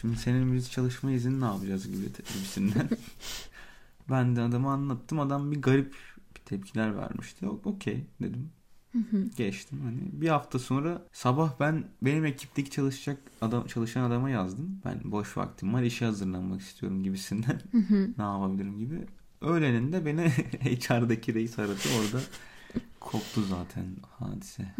Şimdi 0.00 0.16
senin 0.16 0.54
biz 0.54 0.70
çalışma 0.70 1.10
izni 1.10 1.40
ne 1.40 1.44
yapacağız 1.44 1.86
gibi 1.86 2.06
gibisinden. 2.34 2.88
ben 4.10 4.36
de 4.36 4.40
adama 4.40 4.72
anlattım. 4.72 5.20
Adam 5.20 5.52
bir 5.52 5.62
garip 5.62 5.94
tepkiler 6.44 6.96
vermişti. 6.96 7.48
Okey 7.48 8.06
dedim. 8.22 8.50
Geçtim 9.36 9.80
hani. 9.84 10.20
Bir 10.22 10.28
hafta 10.28 10.58
sonra 10.58 11.02
sabah 11.12 11.60
ben 11.60 11.84
benim 12.02 12.24
ekipteki 12.24 12.70
çalışacak 12.70 13.18
adam 13.40 13.66
çalışan 13.66 14.02
adama 14.02 14.30
yazdım. 14.30 14.80
Ben 14.84 15.00
boş 15.04 15.36
vaktim 15.36 15.74
var 15.74 15.82
işe 15.82 16.04
hazırlanmak 16.04 16.60
istiyorum 16.60 17.02
gibisinden. 17.02 17.60
ne 18.18 18.24
yapabilirim 18.24 18.78
gibi. 18.78 19.06
Öğleninde 19.40 20.06
beni 20.06 20.28
HR'daki 20.60 21.34
reis 21.34 21.58
aradı. 21.58 21.80
Orada 22.00 22.24
koptu 23.00 23.42
zaten 23.42 23.84
hadise. 24.18 24.74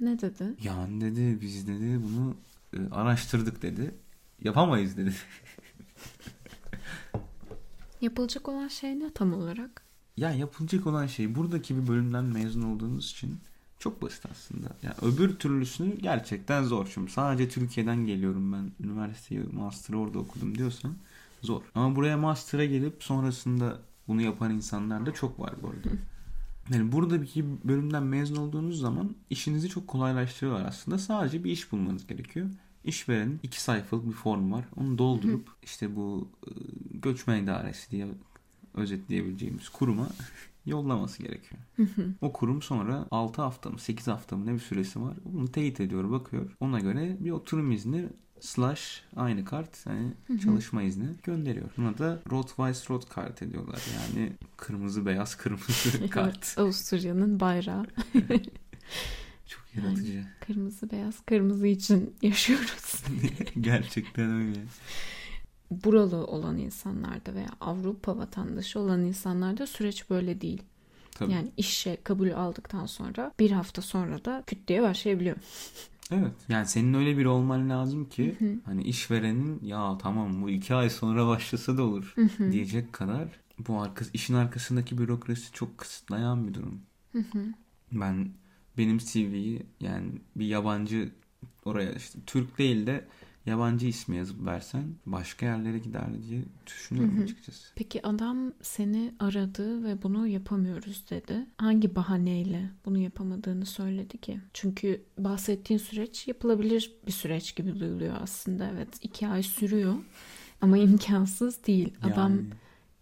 Ne 0.00 0.20
dedi? 0.20 0.54
Yani 0.62 1.00
dedi 1.00 1.40
biz 1.40 1.68
dedi 1.68 2.00
bunu 2.02 2.36
e, 2.76 2.94
araştırdık 2.94 3.62
dedi. 3.62 3.94
Yapamayız 4.44 4.96
dedi. 4.96 5.14
Yapılacak 8.00 8.48
olan 8.48 8.68
şey 8.68 8.98
ne 8.98 9.12
tam 9.12 9.32
olarak? 9.32 9.87
Ya 10.18 10.30
yapılacak 10.30 10.86
olan 10.86 11.06
şey 11.06 11.34
buradaki 11.34 11.76
bir 11.76 11.88
bölümden 11.88 12.24
mezun 12.24 12.62
olduğunuz 12.62 13.10
için 13.10 13.38
çok 13.78 14.02
basit 14.02 14.26
aslında. 14.32 14.66
Yani 14.82 14.94
öbür 15.02 15.36
türlüsünü 15.36 15.98
gerçekten 15.98 16.64
zor. 16.64 16.86
Şimdi 16.86 17.10
sadece 17.10 17.48
Türkiye'den 17.48 18.06
geliyorum 18.06 18.52
ben. 18.52 18.86
Üniversiteyi, 18.86 19.42
master'ı 19.42 19.98
orada 19.98 20.18
okudum 20.18 20.58
diyorsan 20.58 20.94
zor. 21.42 21.62
Ama 21.74 21.96
buraya 21.96 22.16
master'a 22.16 22.64
gelip 22.64 23.04
sonrasında 23.04 23.78
bunu 24.08 24.22
yapan 24.22 24.50
insanlar 24.50 25.06
da 25.06 25.14
çok 25.14 25.40
var 25.40 25.54
bu 25.62 25.68
arada. 25.68 25.88
Yani 26.70 26.92
buradaki 26.92 27.44
bölümden 27.64 28.02
mezun 28.02 28.36
olduğunuz 28.36 28.80
zaman 28.80 29.16
işinizi 29.30 29.68
çok 29.68 29.88
kolaylaştırıyorlar 29.88 30.64
aslında. 30.64 30.98
Sadece 30.98 31.44
bir 31.44 31.50
iş 31.50 31.72
bulmanız 31.72 32.06
gerekiyor. 32.06 32.46
İşverenin 32.84 33.40
iki 33.42 33.62
sayfalık 33.62 34.06
bir 34.06 34.12
form 34.12 34.52
var. 34.52 34.64
Onu 34.76 34.98
doldurup 34.98 35.48
işte 35.62 35.96
bu 35.96 36.28
e, 36.46 36.50
göçmen 36.94 37.42
idaresi 37.42 37.90
diye 37.90 38.06
özetleyebileceğimiz 38.78 39.68
kuruma 39.68 40.08
yollaması 40.66 41.22
gerekiyor. 41.22 41.62
o 42.20 42.32
kurum 42.32 42.62
sonra 42.62 43.06
6 43.10 43.42
hafta 43.42 43.70
mı 43.70 43.78
8 43.78 44.06
hafta 44.06 44.36
mı 44.36 44.46
ne 44.46 44.54
bir 44.54 44.58
süresi 44.58 45.02
var. 45.02 45.14
Bunu 45.24 45.52
teyit 45.52 45.80
ediyor 45.80 46.10
bakıyor. 46.10 46.50
Ona 46.60 46.80
göre 46.80 47.16
bir 47.20 47.30
oturum 47.30 47.72
izni 47.72 48.08
slash 48.40 49.02
aynı 49.16 49.44
kart 49.44 49.86
yani 49.86 50.12
çalışma 50.44 50.82
izni 50.82 51.06
gönderiyor. 51.22 51.70
Buna 51.76 51.98
da 51.98 52.22
Rot-Weiss 52.30 52.90
Rot 52.90 53.08
kart 53.08 53.42
ediyorlar. 53.42 53.80
Yani 53.96 54.32
kırmızı 54.56 55.06
beyaz 55.06 55.34
kırmızı 55.36 56.10
kart. 56.10 56.54
Avusturya'nın 56.58 57.40
bayrağı. 57.40 57.86
Çok 59.46 59.64
yaratıcı. 59.74 60.24
Kırmızı 60.46 60.90
beyaz 60.90 61.20
kırmızı 61.26 61.66
için 61.66 62.14
yaşıyoruz. 62.22 63.04
Gerçekten 63.60 64.30
öyle. 64.30 64.60
Buralı 65.70 66.26
olan 66.26 66.58
insanlarda 66.58 67.34
veya 67.34 67.50
Avrupa 67.60 68.16
vatandaşı 68.16 68.80
olan 68.80 69.04
insanlarda 69.04 69.66
süreç 69.66 70.10
böyle 70.10 70.40
değil. 70.40 70.62
Tabii. 71.10 71.32
Yani 71.32 71.52
işe 71.56 71.98
kabul 72.04 72.30
aldıktan 72.30 72.86
sonra 72.86 73.32
bir 73.38 73.50
hafta 73.50 73.82
sonra 73.82 74.24
da 74.24 74.42
küt 74.46 74.68
diye 74.68 74.82
başlayabiliyor. 74.82 75.36
Evet. 76.12 76.32
Yani 76.48 76.66
senin 76.66 76.94
öyle 76.94 77.18
biri 77.18 77.28
olman 77.28 77.70
lazım 77.70 78.08
ki 78.08 78.36
hani 78.64 78.82
işverenin 78.82 79.60
ya 79.64 79.98
tamam 79.98 80.42
bu 80.42 80.50
iki 80.50 80.74
ay 80.74 80.90
sonra 80.90 81.26
başlasa 81.26 81.76
da 81.76 81.82
olur 81.82 82.14
diyecek 82.52 82.92
kadar 82.92 83.28
bu 83.68 83.82
arkası, 83.82 84.10
işin 84.14 84.34
arkasındaki 84.34 84.98
bürokrasi 84.98 85.52
çok 85.52 85.78
kısıtlayan 85.78 86.48
bir 86.48 86.54
durum. 86.54 86.80
Ben 87.92 88.30
benim 88.78 88.98
CV'yi 88.98 89.62
yani 89.80 90.12
bir 90.36 90.46
yabancı 90.46 91.10
oraya 91.64 91.92
işte 91.92 92.18
Türk 92.26 92.58
değil 92.58 92.86
de 92.86 93.04
yabancı 93.48 93.86
ismi 93.86 94.16
yazıp 94.16 94.46
versen 94.46 94.84
başka 95.06 95.46
yerlere 95.46 95.78
gider 95.78 96.04
diye 96.28 96.42
düşünüyorum 96.66 97.22
açıkçası. 97.22 97.68
Peki 97.74 98.06
adam 98.06 98.52
seni 98.62 99.14
aradı 99.18 99.84
ve 99.84 100.02
bunu 100.02 100.26
yapamıyoruz 100.26 101.04
dedi. 101.10 101.46
Hangi 101.58 101.96
bahaneyle 101.96 102.70
bunu 102.84 102.98
yapamadığını 102.98 103.66
söyledi 103.66 104.18
ki? 104.18 104.40
Çünkü 104.52 105.02
bahsettiğin 105.18 105.78
süreç 105.78 106.28
yapılabilir 106.28 106.92
bir 107.06 107.12
süreç 107.12 107.56
gibi 107.56 107.80
duyuluyor 107.80 108.14
aslında. 108.22 108.70
Evet 108.74 108.88
iki 109.02 109.28
ay 109.28 109.42
sürüyor 109.42 109.94
ama 110.60 110.78
imkansız 110.78 111.66
değil. 111.66 111.94
Adam 112.02 112.30
Yani 112.32 112.46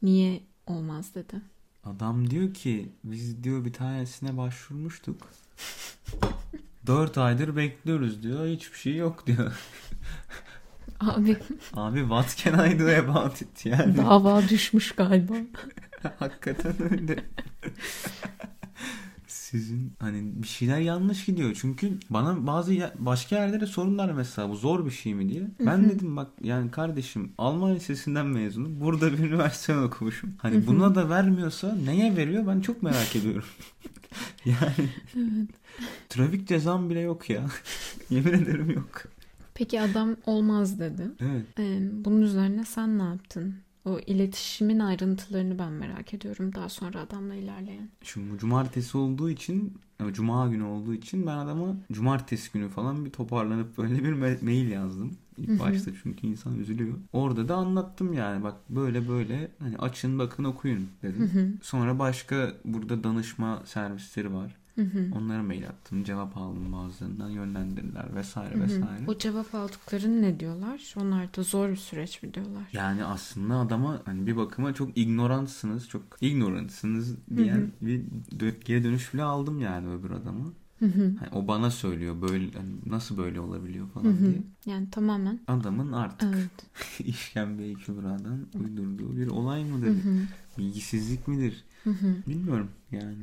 niye 0.03 0.41
olmaz 0.67 1.15
dedi. 1.15 1.41
adam 1.85 2.31
diyor 2.31 2.55
ki 2.55 2.93
biz 3.05 3.45
diyor 3.45 3.65
bir 3.65 3.73
tanesine 3.73 4.37
başvurmuştuk. 4.37 5.17
Dört 6.87 7.19
aydır 7.19 7.57
bekliyoruz 7.57 8.23
diyor. 8.23 8.47
Hiçbir 8.47 8.79
şey 8.79 8.97
yok 8.97 9.27
diyor. 9.27 9.53
Abi 11.01 11.37
Abi 11.75 12.01
what 12.01 12.37
can 12.45 12.71
I 12.71 12.79
do 12.81 13.11
about 13.11 13.43
it 13.43 13.67
yani. 13.67 13.97
dava 13.97 14.49
düşmüş 14.49 14.93
galiba. 14.93 15.35
Hakikaten 16.19 16.75
öyle. 16.93 17.25
Sizin 19.27 19.93
hani 20.01 20.43
bir 20.43 20.47
şeyler 20.49 20.79
yanlış 20.79 21.25
gidiyor. 21.25 21.57
Çünkü 21.61 21.99
bana 22.11 22.47
bazı 22.47 22.75
ya- 22.75 22.93
başka 22.99 23.37
yerlere 23.37 23.67
sorunlar 23.67 24.13
mesela 24.13 24.51
bu 24.51 24.57
zor 24.57 24.87
bir 24.87 24.91
şey 24.91 25.15
mi 25.15 25.29
diye. 25.29 25.43
Ben 25.61 25.89
dedim 25.91 26.17
bak 26.17 26.29
yani 26.43 26.71
kardeşim 26.71 27.33
Alman 27.39 27.75
lisesinden 27.75 28.27
mezunum. 28.27 28.81
Burada 28.81 29.13
bir 29.13 29.19
üniversite 29.19 29.79
okumuşum. 29.79 30.35
Hani 30.39 30.67
buna 30.67 30.95
da 30.95 31.09
vermiyorsa 31.11 31.77
neye 31.85 32.17
veriyor 32.17 32.47
ben 32.47 32.61
çok 32.61 32.83
merak 32.83 33.17
ediyorum. 33.17 33.45
yani 34.45 34.89
trafik 36.09 36.49
cezam 36.49 36.91
bile 36.91 37.01
yok 37.01 37.31
ya. 37.31 37.47
Yemin 38.11 38.33
ederim 38.33 38.71
yok. 38.71 39.03
Peki 39.55 39.81
adam 39.81 40.17
olmaz 40.27 40.79
dedi. 40.81 41.11
Evet. 41.21 41.47
Ee, 41.59 41.79
bunun 41.93 42.23
üzerine 42.23 42.65
sen 42.65 42.99
ne 42.99 43.03
yaptın? 43.03 43.55
O 43.85 43.99
iletişimin 43.99 44.79
ayrıntılarını 44.79 45.59
ben 45.59 45.73
merak 45.73 46.15
ediyorum 46.15 46.55
daha 46.55 46.69
sonra 46.69 47.01
adamla 47.01 47.35
ilerleyen. 47.35 47.89
Şimdi 48.03 48.39
cumartesi 48.39 48.99
olduğu 48.99 49.31
için 49.31 49.79
e, 50.01 50.13
cuma 50.13 50.49
günü 50.49 50.63
olduğu 50.65 50.95
için 50.95 51.27
ben 51.27 51.37
adama 51.37 51.77
cumartesi 51.93 52.53
günü 52.53 52.69
falan 52.69 53.05
bir 53.05 53.11
toparlanıp 53.11 53.79
böyle 53.79 54.05
bir 54.05 54.13
ma- 54.13 54.45
mail 54.45 54.71
yazdım. 54.71 55.17
İlk 55.39 55.61
başta 55.61 55.91
çünkü 56.03 56.27
insan 56.27 56.59
üzülüyor. 56.59 56.95
Orada 57.13 57.49
da 57.49 57.55
anlattım 57.57 58.13
yani 58.13 58.43
bak 58.45 58.55
böyle 58.71 59.09
böyle 59.09 59.49
hani 59.59 59.77
açın 59.79 60.19
bakın 60.19 60.45
okuyun 60.45 60.89
dedim. 61.03 61.59
Sonra 61.63 61.99
başka 61.99 62.53
burada 62.65 63.05
danışma 63.05 63.63
servisleri 63.65 64.35
var. 64.35 64.57
Onlara 65.15 65.43
mail 65.43 65.69
attım. 65.69 66.05
Cevap 66.05 66.37
aldım 66.37 66.73
bazılarından 66.73 67.29
yönlendirdiler 67.31 68.15
vesaire 68.15 68.61
vesaire. 68.61 69.05
O 69.09 69.19
cevap 69.19 69.55
aldıkların 69.55 70.23
ne 70.23 70.41
diyorlar? 70.41 70.95
Onlar 71.01 71.37
da 71.37 71.43
zor 71.43 71.69
bir 71.69 71.77
süreç 71.77 72.23
mi 72.23 72.35
diyorlar? 72.35 72.63
Yani 72.73 73.05
aslında 73.05 73.55
adama 73.57 74.03
hani 74.05 74.27
bir 74.27 74.37
bakıma 74.37 74.75
çok 74.75 74.99
ignorantsınız, 74.99 75.89
çok 75.89 76.03
ignorantsınız 76.21 77.17
diyen 77.37 77.71
bir 77.81 78.01
dö- 78.39 78.65
geri 78.65 78.85
dönüş 78.85 79.15
bile 79.15 79.23
aldım 79.23 79.61
yani 79.61 79.93
öbür 79.95 80.11
adama. 80.11 80.45
Hani 81.19 81.29
o 81.33 81.49
bana 81.49 81.71
söylüyor 81.71 82.23
böyle 82.23 82.53
hani 82.53 82.75
nasıl 82.87 83.17
böyle 83.19 83.41
olabiliyor 83.41 83.89
falan 83.89 84.19
diye. 84.19 84.43
Yani 84.67 84.91
tamamen 84.91 85.41
Adamın 85.49 85.93
artık 85.93 86.35
evet. 86.35 86.51
işkembeyi 87.09 87.75
kübradan 87.75 88.47
uydurduğu 88.55 89.17
bir 89.17 89.27
olay 89.27 89.65
mıdır? 89.65 89.97
Bilgisizlik 90.59 91.29
midir? 91.29 91.65
Bilmiyorum 92.27 92.71
yani. 92.93 93.17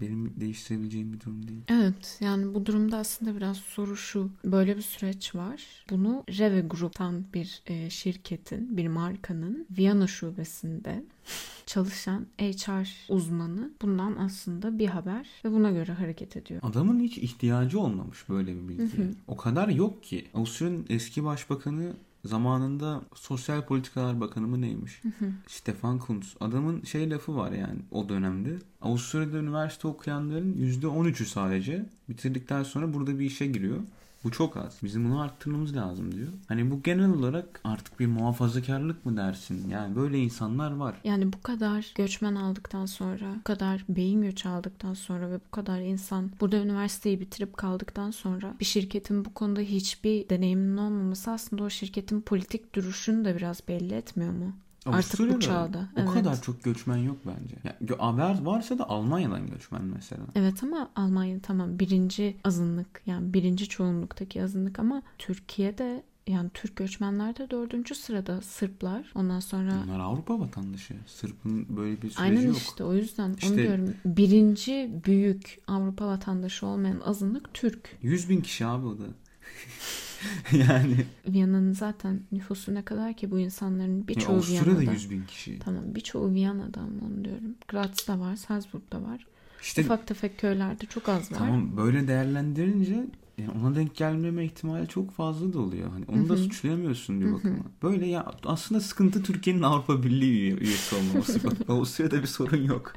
Benim 0.00 0.32
değiştirebileceğim 0.40 1.12
bir 1.12 1.20
durum 1.20 1.48
değil. 1.48 1.60
Evet 1.68 2.18
yani 2.20 2.54
bu 2.54 2.66
durumda 2.66 2.96
aslında 2.96 3.36
biraz 3.36 3.56
soru 3.56 3.96
şu. 3.96 4.30
Böyle 4.44 4.76
bir 4.76 4.82
süreç 4.82 5.34
var. 5.34 5.84
Bunu 5.90 6.24
Reve 6.38 6.60
Group'tan 6.60 7.24
bir 7.34 7.62
e, 7.66 7.90
şirketin, 7.90 8.76
bir 8.76 8.88
markanın 8.88 9.66
Viyana 9.78 10.06
şubesinde 10.06 11.04
çalışan 11.66 12.26
HR 12.38 13.12
uzmanı 13.12 13.70
bundan 13.82 14.16
aslında 14.16 14.78
bir 14.78 14.86
haber 14.86 15.28
ve 15.44 15.52
buna 15.52 15.70
göre 15.70 15.92
hareket 15.92 16.36
ediyor. 16.36 16.60
Adamın 16.64 17.00
hiç 17.00 17.18
ihtiyacı 17.18 17.80
olmamış 17.80 18.28
böyle 18.28 18.56
bir 18.56 18.68
bilgiye. 18.68 19.08
O 19.28 19.36
kadar 19.36 19.68
yok 19.68 20.02
ki. 20.02 20.24
Avusturya'nın 20.34 20.86
eski 20.88 21.24
başbakanı 21.24 21.92
zamanında 22.26 23.02
Sosyal 23.14 23.62
Politikalar 23.62 24.20
Bakanı 24.20 24.46
mı 24.46 24.60
neymiş? 24.60 25.02
Stefan 25.48 25.98
Kuntz. 25.98 26.36
Adamın 26.40 26.82
şey 26.82 27.10
lafı 27.10 27.36
var 27.36 27.52
yani 27.52 27.78
o 27.90 28.08
dönemde. 28.08 28.58
Avusturya'da 28.82 29.36
üniversite 29.38 29.88
okuyanların 29.88 30.54
%13'ü 30.54 31.24
sadece 31.24 31.86
bitirdikten 32.08 32.62
sonra 32.62 32.94
burada 32.94 33.18
bir 33.18 33.24
işe 33.24 33.46
giriyor. 33.46 33.78
Bu 34.26 34.30
çok 34.30 34.56
az. 34.56 34.78
Bizim 34.82 35.04
bunu 35.04 35.20
arttırmamız 35.20 35.76
lazım 35.76 36.12
diyor. 36.12 36.28
Hani 36.48 36.70
bu 36.70 36.82
genel 36.82 37.10
olarak 37.10 37.60
artık 37.64 38.00
bir 38.00 38.06
muhafazakarlık 38.06 39.06
mı 39.06 39.16
dersin? 39.16 39.68
Yani 39.68 39.96
böyle 39.96 40.18
insanlar 40.18 40.76
var. 40.76 41.00
Yani 41.04 41.32
bu 41.32 41.42
kadar 41.42 41.92
göçmen 41.94 42.34
aldıktan 42.34 42.86
sonra, 42.86 43.34
bu 43.38 43.42
kadar 43.42 43.84
beyin 43.88 44.22
göçü 44.22 44.48
aldıktan 44.48 44.94
sonra 44.94 45.30
ve 45.30 45.40
bu 45.46 45.50
kadar 45.50 45.80
insan 45.80 46.30
burada 46.40 46.56
üniversiteyi 46.56 47.20
bitirip 47.20 47.56
kaldıktan 47.56 48.10
sonra 48.10 48.54
bir 48.60 48.64
şirketin 48.64 49.24
bu 49.24 49.34
konuda 49.34 49.60
hiçbir 49.60 50.28
deneyiminin 50.28 50.76
olmaması 50.76 51.30
aslında 51.30 51.64
o 51.64 51.70
şirketin 51.70 52.20
politik 52.20 52.74
duruşunu 52.74 53.24
da 53.24 53.36
biraz 53.36 53.68
belli 53.68 53.94
etmiyor 53.94 54.32
mu? 54.32 54.52
Artık 54.86 55.34
bu 55.34 55.40
çağda. 55.40 55.88
O 55.96 56.00
evet. 56.00 56.12
kadar 56.12 56.42
çok 56.42 56.64
göçmen 56.64 56.96
yok 56.96 57.16
bence. 57.26 57.56
Ya, 57.64 57.98
haber 57.98 58.42
varsa 58.42 58.78
da 58.78 58.88
Almanya'dan 58.88 59.46
göçmen 59.46 59.84
mesela. 59.84 60.22
Evet 60.34 60.62
ama 60.62 60.90
Almanya 60.96 61.40
tamam 61.40 61.78
birinci 61.78 62.36
azınlık 62.44 63.02
yani 63.06 63.34
birinci 63.34 63.68
çoğunluktaki 63.68 64.42
azınlık 64.42 64.78
ama 64.78 65.02
Türkiye'de 65.18 66.02
yani 66.26 66.50
Türk 66.54 66.76
göçmenler 66.76 67.36
de 67.36 67.50
dördüncü 67.50 67.94
sırada 67.94 68.40
Sırplar. 68.40 69.12
Ondan 69.14 69.40
sonra 69.40 69.72
Bunlar 69.86 70.00
Avrupa 70.00 70.40
vatandaşı. 70.40 70.94
Sırp'ın 71.06 71.76
böyle 71.76 71.96
bir 71.96 72.10
süreci 72.10 72.22
Aynen 72.22 72.42
yok. 72.46 72.56
işte 72.56 72.84
o 72.84 72.94
yüzden 72.94 73.32
İşte- 73.34 73.48
onu 73.48 73.56
diyorum. 73.56 73.94
Birinci 74.04 74.90
büyük 75.04 75.58
Avrupa 75.66 76.06
vatandaşı 76.06 76.66
olmayan 76.66 77.00
azınlık 77.00 77.54
Türk. 77.54 77.96
100 78.02 78.28
bin 78.30 78.40
kişi 78.40 78.66
abi 78.66 78.86
o 78.86 78.98
da. 78.98 79.04
yani 80.52 80.96
Viyana'nın 81.28 81.72
zaten 81.72 82.20
nüfusu 82.32 82.74
ne 82.74 82.82
kadar 82.84 83.14
ki 83.14 83.30
bu 83.30 83.38
insanların 83.38 84.08
birçoğu 84.08 84.34
Avusturya'da 84.34 84.80
Viyana'da. 84.80 84.92
100 84.92 85.10
bin 85.10 85.22
kişi. 85.24 85.58
Tamam 85.58 85.82
birçoğu 85.94 86.32
Viyana'da 86.32 86.80
ama 86.80 87.06
onu 87.06 87.24
diyorum. 87.24 87.54
Graz'da 87.68 88.20
var, 88.20 88.36
Salzburg'da 88.36 89.02
var. 89.02 89.26
İşte 89.62 89.82
Ufak 89.82 90.06
tefek 90.06 90.38
köylerde 90.38 90.86
çok 90.86 91.08
az 91.08 91.32
var. 91.32 91.38
tamam 91.38 91.76
böyle 91.76 92.08
değerlendirince 92.08 93.06
yani 93.38 93.50
ona 93.50 93.74
denk 93.74 93.96
gelmeme 93.96 94.44
ihtimali 94.44 94.88
çok 94.88 95.12
fazla 95.12 95.52
da 95.52 95.58
oluyor. 95.58 95.90
Hani 95.90 96.04
onu 96.08 96.28
da 96.28 96.36
suçlayamıyorsun 96.36 97.20
bir 97.20 97.32
bakıma. 97.32 97.64
Böyle 97.82 98.06
ya 98.06 98.32
aslında 98.44 98.80
sıkıntı 98.80 99.22
Türkiye'nin 99.22 99.62
Avrupa 99.62 100.02
Birliği 100.02 100.32
üye- 100.40 100.58
üyesi 100.60 100.96
olmaması. 100.96 101.40
Avusturya'da 101.68 102.22
bir 102.22 102.26
sorun 102.26 102.62
yok. 102.64 102.92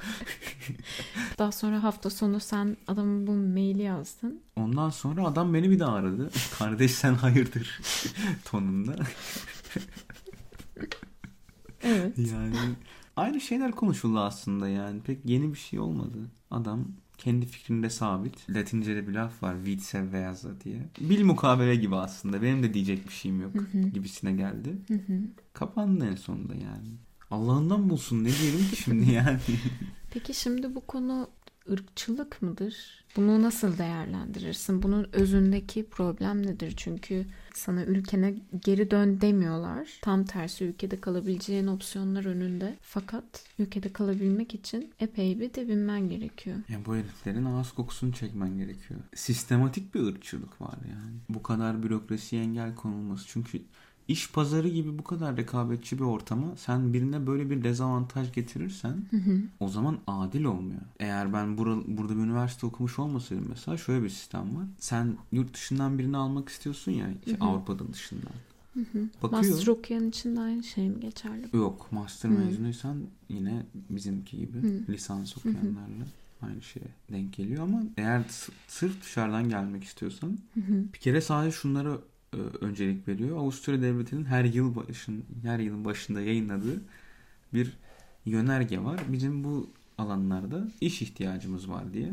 Daha 1.38 1.52
sonra 1.52 1.84
hafta 1.84 2.10
sonu 2.10 2.40
sen 2.40 2.78
adamın 2.88 3.28
bu 3.28 3.32
maili 3.34 3.82
yazdın. 3.82 4.42
Ondan 4.56 4.90
sonra 4.90 5.26
adam 5.28 5.54
beni 5.54 5.70
bir 5.70 5.80
daha 5.80 5.94
aradı. 5.94 6.30
Kardeş 6.60 6.92
sen 6.92 7.14
hayırdır 7.14 7.82
tonunda. 8.46 8.96
Evet. 11.84 12.18
Yani 12.18 12.56
aynı 13.16 13.42
şeyler 13.42 13.72
konuşuldu 13.72 14.20
aslında 14.20 14.68
yani. 14.68 15.02
Pek 15.02 15.26
yeni 15.26 15.54
bir 15.54 15.58
şey 15.58 15.80
olmadı. 15.80 16.18
Adam 16.52 16.88
kendi 17.20 17.46
fikrinde 17.46 17.90
sabit. 17.90 18.50
Latince'de 18.50 19.08
bir 19.08 19.14
laf 19.14 19.44
var. 19.44 19.66
Vice 19.66 20.12
versa 20.12 20.50
diye. 20.64 20.90
Bil 21.00 21.24
mukabele 21.24 21.76
gibi 21.76 21.96
aslında. 21.96 22.42
Benim 22.42 22.64
de 22.64 22.74
diyecek 22.74 23.08
bir 23.08 23.14
şeyim 23.14 23.42
yok 23.42 23.54
gibisine 23.94 24.32
geldi. 24.32 24.78
Kapandı 25.54 26.06
en 26.12 26.16
sonunda 26.16 26.56
yani. 26.56 26.90
Allah'ından 27.32 27.90
bulsun 27.90 28.24
ne 28.24 28.30
diyelim 28.42 28.70
ki 28.70 28.76
şimdi 28.76 29.12
yani. 29.12 29.40
Peki 30.12 30.34
şimdi 30.34 30.76
bu 30.76 30.82
konu 30.82 31.30
ırkçılık 31.72 32.42
mıdır? 32.42 33.00
Bunu 33.16 33.42
nasıl 33.42 33.78
değerlendirirsin? 33.78 34.84
Bunun 34.84 35.10
özündeki 35.14 35.90
problem 35.90 36.46
nedir? 36.46 36.74
Çünkü 36.78 37.26
sana 37.54 37.84
ülkene 37.84 38.36
geri 38.66 38.92
dön 38.92 39.22
demiyorlar. 39.22 40.00
Tam 40.02 40.26
tersi 40.26 40.66
ülkede 40.66 41.02
kalabileceğin 41.02 41.68
opsiyonlar 41.68 42.26
önünde. 42.26 42.78
Fakat 42.82 43.24
ülkede 43.60 43.94
kalabilmek 43.94 44.56
için 44.56 44.94
epey 45.00 45.40
bir 45.40 45.54
debinmen 45.54 46.10
gerekiyor. 46.10 46.58
Ya 46.70 46.86
bu 46.86 46.96
heriflerin 46.96 47.46
ağız 47.46 47.72
kokusunu 47.72 48.14
çekmen 48.14 48.58
gerekiyor. 48.58 49.00
Sistematik 49.16 49.96
bir 49.96 50.02
ırkçılık 50.04 50.62
var 50.62 50.78
yani. 50.90 51.18
Bu 51.30 51.44
kadar 51.44 51.84
bürokrasiye 51.84 52.42
engel 52.42 52.76
konulması. 52.76 53.26
Çünkü 53.28 53.62
iş 54.10 54.32
pazarı 54.32 54.68
gibi 54.68 54.98
bu 54.98 55.04
kadar 55.04 55.38
rekabetçi 55.38 56.00
bir 56.00 56.04
ortama 56.04 56.56
sen 56.58 56.94
birine 56.94 57.28
böyle 57.28 57.50
bir 57.50 57.64
dezavantaj 57.64 58.34
getirirsen 58.34 58.98
o 59.60 59.70
zaman 59.70 59.98
adil 60.08 60.44
olmuyor. 60.44 60.82
Eğer 61.00 61.34
ben 61.34 61.58
bura, 61.58 61.78
burada 61.88 62.16
bir 62.16 62.22
üniversite 62.22 62.66
okumuş 62.66 63.00
olmasaydım 63.00 63.46
mesela 63.50 63.78
şöyle 63.78 64.04
bir 64.04 64.10
sistem 64.10 64.42
var. 64.42 64.66
Sen 64.80 65.18
yurt 65.32 65.54
dışından 65.54 66.00
birini 66.00 66.18
almak 66.18 66.50
istiyorsun 66.50 66.92
ya 66.92 67.08
işte 67.26 67.38
Avrupa'dan 67.40 67.94
dışından. 67.94 68.34
Bakıyor. 69.24 69.32
Master 69.32 69.68
okuyan 69.68 70.10
için 70.10 70.36
de 70.36 70.40
aynı 70.40 70.64
şey 70.64 70.90
mi 70.90 71.00
geçerli? 71.00 71.48
Yok 71.54 71.88
master 71.92 72.32
mezunuysan 72.32 72.98
yine 73.30 73.66
bizimki 73.90 74.38
gibi 74.38 74.88
lisans 74.90 75.38
okuyanlarla 75.38 76.06
aynı 76.42 76.62
şeye 76.62 76.88
denk 77.12 77.34
geliyor 77.34 77.64
ama 77.64 77.84
eğer 77.98 78.24
sırf 78.68 79.02
dışarıdan 79.04 79.50
gelmek 79.50 79.84
istiyorsan 79.84 80.38
bir 80.94 81.00
kere 81.00 81.22
sadece 81.22 81.58
şunlara 81.58 81.98
öncelik 82.62 83.08
veriyor. 83.08 83.38
Avusturya 83.38 83.82
Devleti'nin 83.82 84.26
her 84.26 84.46
yıl 84.46 84.76
başın 84.76 85.26
her 85.44 85.60
yılın 85.60 85.86
başında 85.86 86.22
yayınladığı 86.22 86.82
bir 87.54 87.78
yönerge 88.26 88.80
var. 88.84 89.00
Bizim 89.08 89.44
bu 89.44 89.70
alanlarda 89.98 90.68
iş 90.82 91.02
ihtiyacımız 91.02 91.70
var 91.70 91.94
diye 91.94 92.12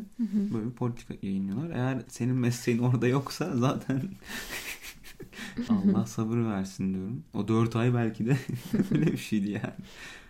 böyle 0.53 0.67
bir 0.67 0.75
politika 0.75 1.15
yayınlıyorlar. 1.23 1.71
Eğer 1.71 2.03
senin 2.09 2.35
mesleğin 2.37 2.79
orada 2.79 3.07
yoksa 3.09 3.57
zaten 3.57 4.03
Allah 5.69 6.07
sabır 6.07 6.39
versin 6.39 6.95
diyorum. 6.95 7.25
O 7.35 7.49
4 7.49 7.77
ay 7.77 7.95
belki 7.95 8.27
de 8.27 8.37
öyle 8.91 9.07
bir 9.07 9.17
şeydi 9.17 9.51
yani. 9.51 9.75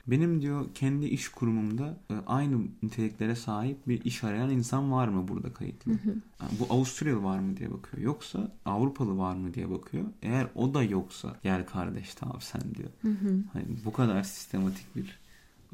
Benim 0.07 0.43
diyor 0.43 0.67
kendi 0.75 1.07
iş 1.07 1.29
kurumumda 1.29 1.97
e, 2.11 2.15
aynı 2.27 2.59
niteliklere 2.83 3.35
sahip 3.37 3.89
bir 3.89 4.05
iş 4.05 4.25
arayan 4.25 4.51
insan 4.51 4.93
var 4.93 5.09
mı 5.09 5.29
burada 5.29 5.53
kayıtlı? 5.53 5.93
Yani 6.41 6.53
Bu 6.61 6.75
Avusturyalı 6.75 7.23
var 7.23 7.39
mı 7.39 7.57
diye 7.57 7.73
bakıyor. 7.73 8.03
Yoksa 8.03 8.53
Avrupalı 8.65 9.19
var 9.19 9.35
mı 9.35 9.55
diye 9.55 9.71
bakıyor. 9.71 10.05
Eğer 10.23 10.47
o 10.55 10.75
da 10.75 10.83
yoksa 10.83 11.37
gel 11.43 11.67
kardeş 11.67 12.15
tamam 12.15 12.41
sen 12.41 12.63
diyor. 12.75 12.91
Hani 13.53 13.65
bu 13.85 13.93
kadar 13.93 14.23
sistematik 14.23 14.97
bir 14.97 15.19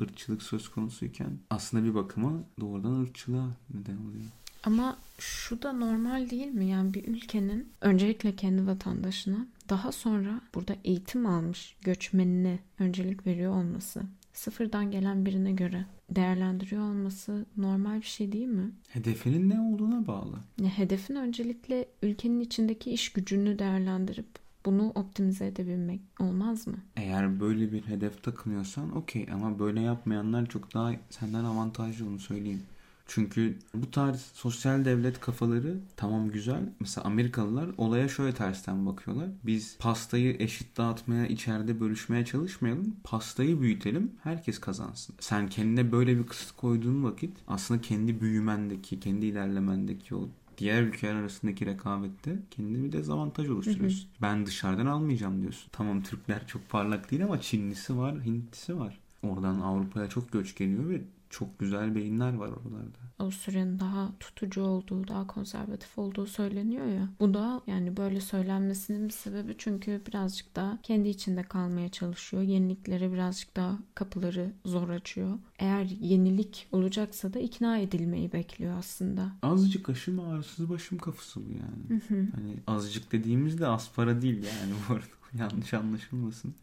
ırkçılık 0.01 0.43
söz 0.43 0.69
konusuyken 0.69 1.31
aslında 1.51 1.85
bir 1.85 1.95
bakıma 1.95 2.33
doğrudan 2.61 3.01
ırkçılığa 3.03 3.49
neden 3.75 3.97
oluyor. 3.97 4.25
Ama 4.65 4.99
şu 5.19 5.63
da 5.63 5.73
normal 5.73 6.31
değil 6.31 6.47
mi? 6.47 6.67
Yani 6.67 6.95
bir 6.95 7.09
ülkenin 7.09 7.69
öncelikle 7.81 8.37
kendi 8.37 8.67
vatandaşına 8.67 9.47
daha 9.69 9.93
sonra 9.93 10.41
burada 10.55 10.77
eğitim 10.85 11.27
almış 11.27 11.77
göçmenine 11.83 12.59
öncelik 12.79 13.27
veriyor 13.27 13.53
olması. 13.53 14.03
Sıfırdan 14.33 14.91
gelen 14.91 15.27
birine 15.27 15.53
göre 15.53 15.87
değerlendiriyor 16.11 16.83
olması 16.83 17.47
normal 17.57 17.97
bir 18.01 18.07
şey 18.07 18.33
değil 18.33 18.47
mi? 18.47 18.71
Hedefinin 18.89 19.51
ne 19.51 19.61
olduğuna 19.61 20.07
bağlı. 20.07 20.37
Ya 20.61 20.69
hedefin 20.79 21.15
öncelikle 21.15 21.87
ülkenin 22.03 22.41
içindeki 22.41 22.91
iş 22.91 23.09
gücünü 23.13 23.59
değerlendirip 23.59 24.27
bunu 24.67 24.89
optimize 24.95 25.47
edebilmek 25.47 26.01
olmaz 26.21 26.67
mı? 26.67 26.77
Eğer 26.97 27.41
böyle 27.41 27.73
bir 27.73 27.83
hedef 27.83 28.23
takınıyorsan 28.23 28.97
okey 28.97 29.27
ama 29.33 29.59
böyle 29.59 29.81
yapmayanlar 29.81 30.47
çok 30.47 30.75
daha 30.75 30.93
senden 31.11 31.45
avantajlı 31.45 32.07
onu 32.09 32.19
söyleyeyim. 32.19 32.63
Çünkü 33.07 33.59
bu 33.75 33.91
tarz 33.91 34.21
sosyal 34.35 34.85
devlet 34.85 35.21
kafaları 35.21 35.79
tamam 35.97 36.31
güzel. 36.31 36.73
Mesela 36.81 37.05
Amerikalılar 37.05 37.71
olaya 37.79 38.09
şöyle 38.09 38.35
tersten 38.35 38.87
bakıyorlar. 38.87 39.29
Biz 39.45 39.79
pastayı 39.79 40.37
eşit 40.39 40.77
dağıtmaya, 40.77 41.27
içeride 41.27 41.81
bölüşmeye 41.81 42.25
çalışmayalım. 42.25 42.97
Pastayı 43.05 43.61
büyütelim, 43.61 44.13
herkes 44.23 44.59
kazansın. 44.59 45.15
Sen 45.21 45.49
kendine 45.49 45.93
böyle 45.93 46.19
bir 46.19 46.27
kısıt 46.27 46.57
koyduğun 46.57 47.05
vakit 47.05 47.37
aslında 47.49 47.81
kendi 47.81 48.21
büyümendeki, 48.21 49.01
kendi 49.01 49.27
ilerlemendeki 49.27 50.15
o 50.15 50.29
diğer 50.59 50.83
ülkeler 50.83 51.15
arasındaki 51.15 51.67
rekabette 51.67 52.39
kendine 52.51 52.85
bir 52.85 52.93
dezavantaj 52.93 53.51
oluşturuyorsun. 53.51 54.11
Ben 54.23 54.47
dışarıdan 54.47 54.87
almayacağım 54.87 55.43
diyorsun. 55.43 55.69
Tamam 55.73 56.03
Türkler 56.03 56.47
çok 56.47 56.69
parlak 56.69 57.11
değil 57.11 57.25
ama 57.25 57.41
Çinlisi 57.41 57.97
var, 57.97 58.25
Hintlisi 58.25 58.79
var. 58.79 58.99
Oradan 59.23 59.61
Avrupa'ya 59.61 60.09
çok 60.09 60.33
göç 60.33 60.55
geliyor 60.55 60.89
ve 60.89 61.03
çok 61.33 61.59
güzel 61.59 61.95
beyinler 61.95 62.35
var 62.35 62.49
oralarda. 62.49 62.99
Avusturya'nın 63.19 63.79
daha 63.79 64.13
tutucu 64.21 64.63
olduğu, 64.63 65.09
daha 65.09 65.27
konservatif 65.27 65.99
olduğu 65.99 66.27
söyleniyor 66.27 66.87
ya. 66.87 67.09
Bu 67.21 67.35
da 67.35 67.63
yani 67.67 67.97
böyle 67.97 68.21
söylenmesinin 68.21 69.09
bir 69.09 69.13
sebebi 69.13 69.55
çünkü 69.59 70.03
birazcık 70.09 70.57
daha 70.57 70.79
kendi 70.83 71.09
içinde 71.09 71.43
kalmaya 71.43 71.89
çalışıyor. 71.89 72.43
Yeniliklere 72.43 73.13
birazcık 73.13 73.57
daha 73.57 73.79
kapıları 73.95 74.53
zor 74.65 74.89
açıyor. 74.89 75.39
Eğer 75.59 75.85
yenilik 75.85 76.69
olacaksa 76.73 77.35
da 77.35 77.39
ikna 77.39 77.79
edilmeyi 77.79 78.33
bekliyor 78.33 78.79
aslında. 78.79 79.33
Azıcık 79.43 79.89
aşım 79.89 80.21
ağrısız 80.21 80.71
başım 80.71 80.99
kafası 80.99 81.41
bu 81.41 81.51
yani. 81.51 82.01
Hani 82.11 82.57
azıcık 82.67 83.13
dediğimizde 83.13 83.67
aspara 83.67 84.23
değil 84.23 84.45
yani 84.45 84.73
bu 84.89 84.95
arada. 84.95 85.07
Yanlış 85.39 85.75
anlaşılmasın. 85.75 86.55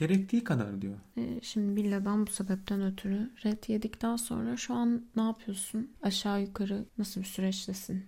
Gerektiği 0.00 0.44
kadar 0.44 0.82
diyor. 0.82 0.94
Ee, 1.16 1.40
Şimdi 1.42 1.82
villadan 1.82 2.26
bu 2.26 2.30
sebepten 2.30 2.82
ötürü 2.82 3.30
red 3.44 3.64
yedikten 3.68 4.16
sonra 4.16 4.56
şu 4.56 4.74
an 4.74 5.02
ne 5.16 5.22
yapıyorsun? 5.22 5.90
Aşağı 6.02 6.42
yukarı 6.42 6.84
nasıl 6.98 7.20
bir 7.20 7.26
süreçtesin? 7.26 8.04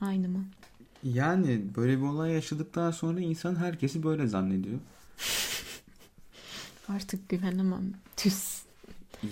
Aynı 0.00 0.28
mı? 0.28 0.44
Yani 1.02 1.62
böyle 1.76 1.96
bir 1.96 2.02
olay 2.02 2.32
yaşadıktan 2.32 2.90
sonra 2.90 3.20
insan 3.20 3.56
herkesi 3.56 4.02
böyle 4.02 4.26
zannediyor. 4.26 4.78
Artık 6.88 7.28
güvenemem. 7.28 7.92
Tüs. 8.16 8.62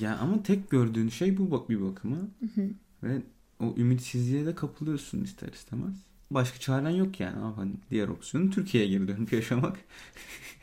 Ya 0.00 0.18
ama 0.18 0.42
tek 0.42 0.70
gördüğün 0.70 1.08
şey 1.08 1.38
bu 1.38 1.50
bak 1.50 1.70
bir 1.70 1.82
bakıma. 1.82 2.16
Ve 3.02 3.22
o 3.60 3.74
ümitsizliğe 3.76 4.46
de 4.46 4.54
kapılıyorsun 4.54 5.24
ister 5.24 5.48
istemez. 5.48 5.94
Başka 6.30 6.58
çaren 6.58 6.90
yok 6.90 7.20
yani. 7.20 7.38
Hani 7.56 7.72
diğer 7.90 8.08
opsiyonun 8.08 8.50
Türkiye'ye 8.50 8.90
geri 8.90 9.08
dönüp 9.08 9.32
yaşamak. 9.32 9.78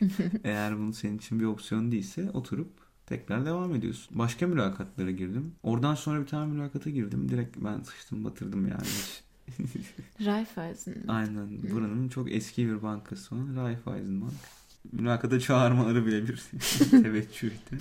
Eğer 0.43 0.77
bunu 0.77 0.93
senin 0.93 1.17
için 1.17 1.39
bir 1.39 1.45
opsiyon 1.45 1.91
değilse 1.91 2.31
oturup 2.31 2.69
tekrar 3.05 3.45
devam 3.45 3.75
ediyorsun. 3.75 4.19
Başka 4.19 4.47
mülakatlara 4.47 5.11
girdim. 5.11 5.51
Oradan 5.63 5.95
sonra 5.95 6.21
bir 6.21 6.27
tane 6.27 6.53
mülakata 6.53 6.89
girdim. 6.89 7.29
Direkt 7.29 7.57
ben 7.57 7.81
sıçtım 7.81 8.25
batırdım 8.25 8.67
yani. 8.67 8.87
Raiffeisen. 10.25 10.95
Aynen. 11.07 11.71
Buranın 11.71 12.09
çok 12.09 12.31
eski 12.31 12.67
bir 12.67 12.81
bankası 12.81 13.35
olan 13.35 13.55
Raiffeisen 13.55 14.21
Bank. 14.21 14.33
Mülakata 14.91 15.39
çağırmaları 15.39 16.05
bile 16.05 16.27
bir 16.27 16.43
teveccühdü. 16.89 17.77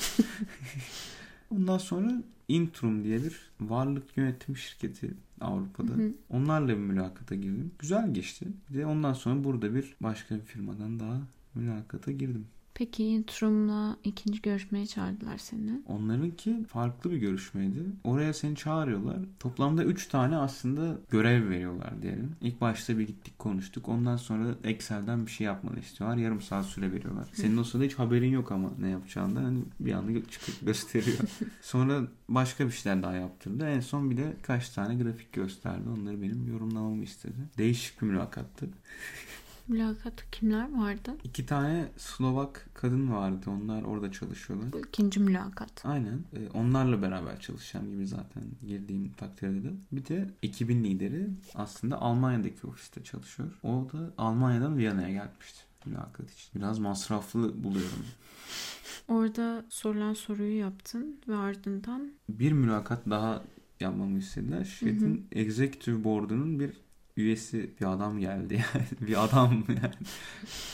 Ondan 1.50 1.78
sonra 1.78 2.22
Intrum 2.48 3.04
diye 3.04 3.24
bir 3.24 3.50
varlık 3.60 4.16
yönetim 4.16 4.56
şirketi 4.56 5.10
Avrupa'da. 5.40 5.92
Hı 5.92 6.02
hı. 6.02 6.12
Onlarla 6.30 6.68
bir 6.68 6.74
mülakata 6.74 7.34
girdim. 7.34 7.70
Güzel 7.78 8.14
geçti. 8.14 8.46
Bir 8.70 8.78
de 8.78 8.86
ondan 8.86 9.12
sonra 9.12 9.44
burada 9.44 9.74
bir 9.74 9.96
başka 10.00 10.34
bir 10.34 10.40
firmadan 10.40 11.00
daha 11.00 11.20
mülakata 11.54 12.12
girdim. 12.12 12.46
Peki 12.80 13.04
Intrum'la 13.04 13.96
ikinci 14.04 14.42
görüşmeye 14.42 14.86
çağırdılar 14.86 15.38
seni. 15.38 15.82
Onlarınki 15.88 16.64
farklı 16.64 17.10
bir 17.10 17.16
görüşmeydi. 17.16 17.78
Oraya 18.04 18.32
seni 18.32 18.56
çağırıyorlar. 18.56 19.18
Toplamda 19.40 19.84
3 19.84 20.08
tane 20.08 20.36
aslında 20.36 20.98
görev 21.10 21.50
veriyorlar 21.50 22.02
diyelim. 22.02 22.36
İlk 22.40 22.60
başta 22.60 22.98
bir 22.98 23.06
gittik 23.06 23.38
konuştuk. 23.38 23.88
Ondan 23.88 24.16
sonra 24.16 24.54
Excel'den 24.64 25.26
bir 25.26 25.30
şey 25.30 25.44
yapmanı 25.44 25.80
istiyorlar. 25.80 26.16
Yarım 26.16 26.40
saat 26.40 26.66
süre 26.66 26.92
veriyorlar. 26.92 27.28
Senin 27.32 27.56
o 27.56 27.64
sırada 27.64 27.84
hiç 27.84 27.94
haberin 27.94 28.30
yok 28.30 28.52
ama 28.52 28.70
ne 28.78 28.88
yapacağından. 28.88 29.42
Hani 29.42 29.58
bir 29.80 29.92
anda 29.92 30.28
çıkıp 30.30 30.54
gösteriyor. 30.66 31.18
sonra 31.62 32.02
başka 32.28 32.66
bir 32.66 32.72
şeyler 32.72 33.02
daha 33.02 33.14
yaptırdı. 33.14 33.68
En 33.68 33.80
son 33.80 34.10
bir 34.10 34.16
de 34.16 34.36
kaç 34.42 34.70
tane 34.70 35.02
grafik 35.02 35.32
gösterdi. 35.32 35.88
Onları 36.00 36.22
benim 36.22 36.48
yorumlamamı 36.52 37.02
istedi. 37.02 37.36
Değişik 37.58 38.02
bir 38.02 38.06
mülakattı. 38.06 38.68
Mülakatta 39.70 40.22
kimler 40.32 40.78
vardı? 40.78 41.16
İki 41.24 41.46
tane 41.46 41.88
Slovak 41.96 42.66
kadın 42.74 43.12
vardı. 43.12 43.50
Onlar 43.50 43.82
orada 43.82 44.12
çalışıyorlar. 44.12 44.72
Bu 44.72 44.80
ikinci 44.80 45.20
mülakat. 45.20 45.86
Aynen. 45.86 46.24
Ee, 46.36 46.48
onlarla 46.54 47.02
beraber 47.02 47.40
çalışacağım 47.40 47.90
gibi 47.90 48.06
zaten 48.06 48.42
girdiğim 48.66 49.12
takdirde 49.12 49.64
de. 49.64 49.72
Bir 49.92 50.06
de 50.06 50.30
ekibin 50.42 50.84
lideri 50.84 51.30
aslında 51.54 52.00
Almanya'daki 52.00 52.66
ofiste 52.66 53.04
çalışıyor. 53.04 53.58
O 53.62 53.88
da 53.92 54.12
Almanya'dan 54.18 54.76
Viyana'ya 54.76 55.10
gelmişti 55.10 55.60
mülakat 55.86 56.30
için. 56.30 56.50
Biraz 56.54 56.78
masraflı 56.78 57.64
buluyorum. 57.64 58.04
Orada 59.08 59.64
sorulan 59.68 60.14
soruyu 60.14 60.58
yaptın 60.58 61.20
ve 61.28 61.36
ardından 61.36 62.12
Bir 62.28 62.52
mülakat 62.52 63.10
daha 63.10 63.42
yapmamı 63.80 64.18
istediler. 64.18 64.64
Şirketin 64.64 65.26
executive 65.32 66.04
board'unun 66.04 66.60
bir 66.60 66.72
üyesi 67.20 67.70
bir 67.80 67.92
adam 67.92 68.18
geldi 68.18 68.54
yani. 68.54 68.86
bir 69.08 69.24
adam 69.24 69.64
yani. 69.68 69.94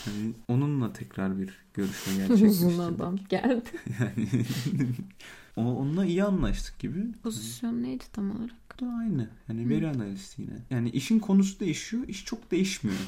Hani 0.04 0.32
onunla 0.48 0.92
tekrar 0.92 1.38
bir 1.38 1.59
görüşme 1.74 2.12
gerçekleştirdik. 2.16 2.50
uzun 2.50 2.78
adam 2.78 3.16
geldi. 3.28 3.70
Yani 4.00 4.28
o, 5.56 5.62
onunla 5.62 6.04
iyi 6.04 6.24
anlaştık 6.24 6.78
gibi. 6.78 7.12
Pozisyon 7.22 7.82
neydi 7.82 8.04
tam 8.12 8.30
olarak? 8.30 8.56
Bu 8.80 8.87
da 8.87 8.90
aynı. 8.90 9.28
Yani 9.48 9.68
veri 9.68 9.88
analisti 9.88 10.42
yine. 10.42 10.54
Yani 10.70 10.90
işin 10.90 11.18
konusu 11.18 11.61
değişiyor, 11.61 12.09
iş 12.09 12.24
çok 12.24 12.50
değişmiyor. 12.50 12.98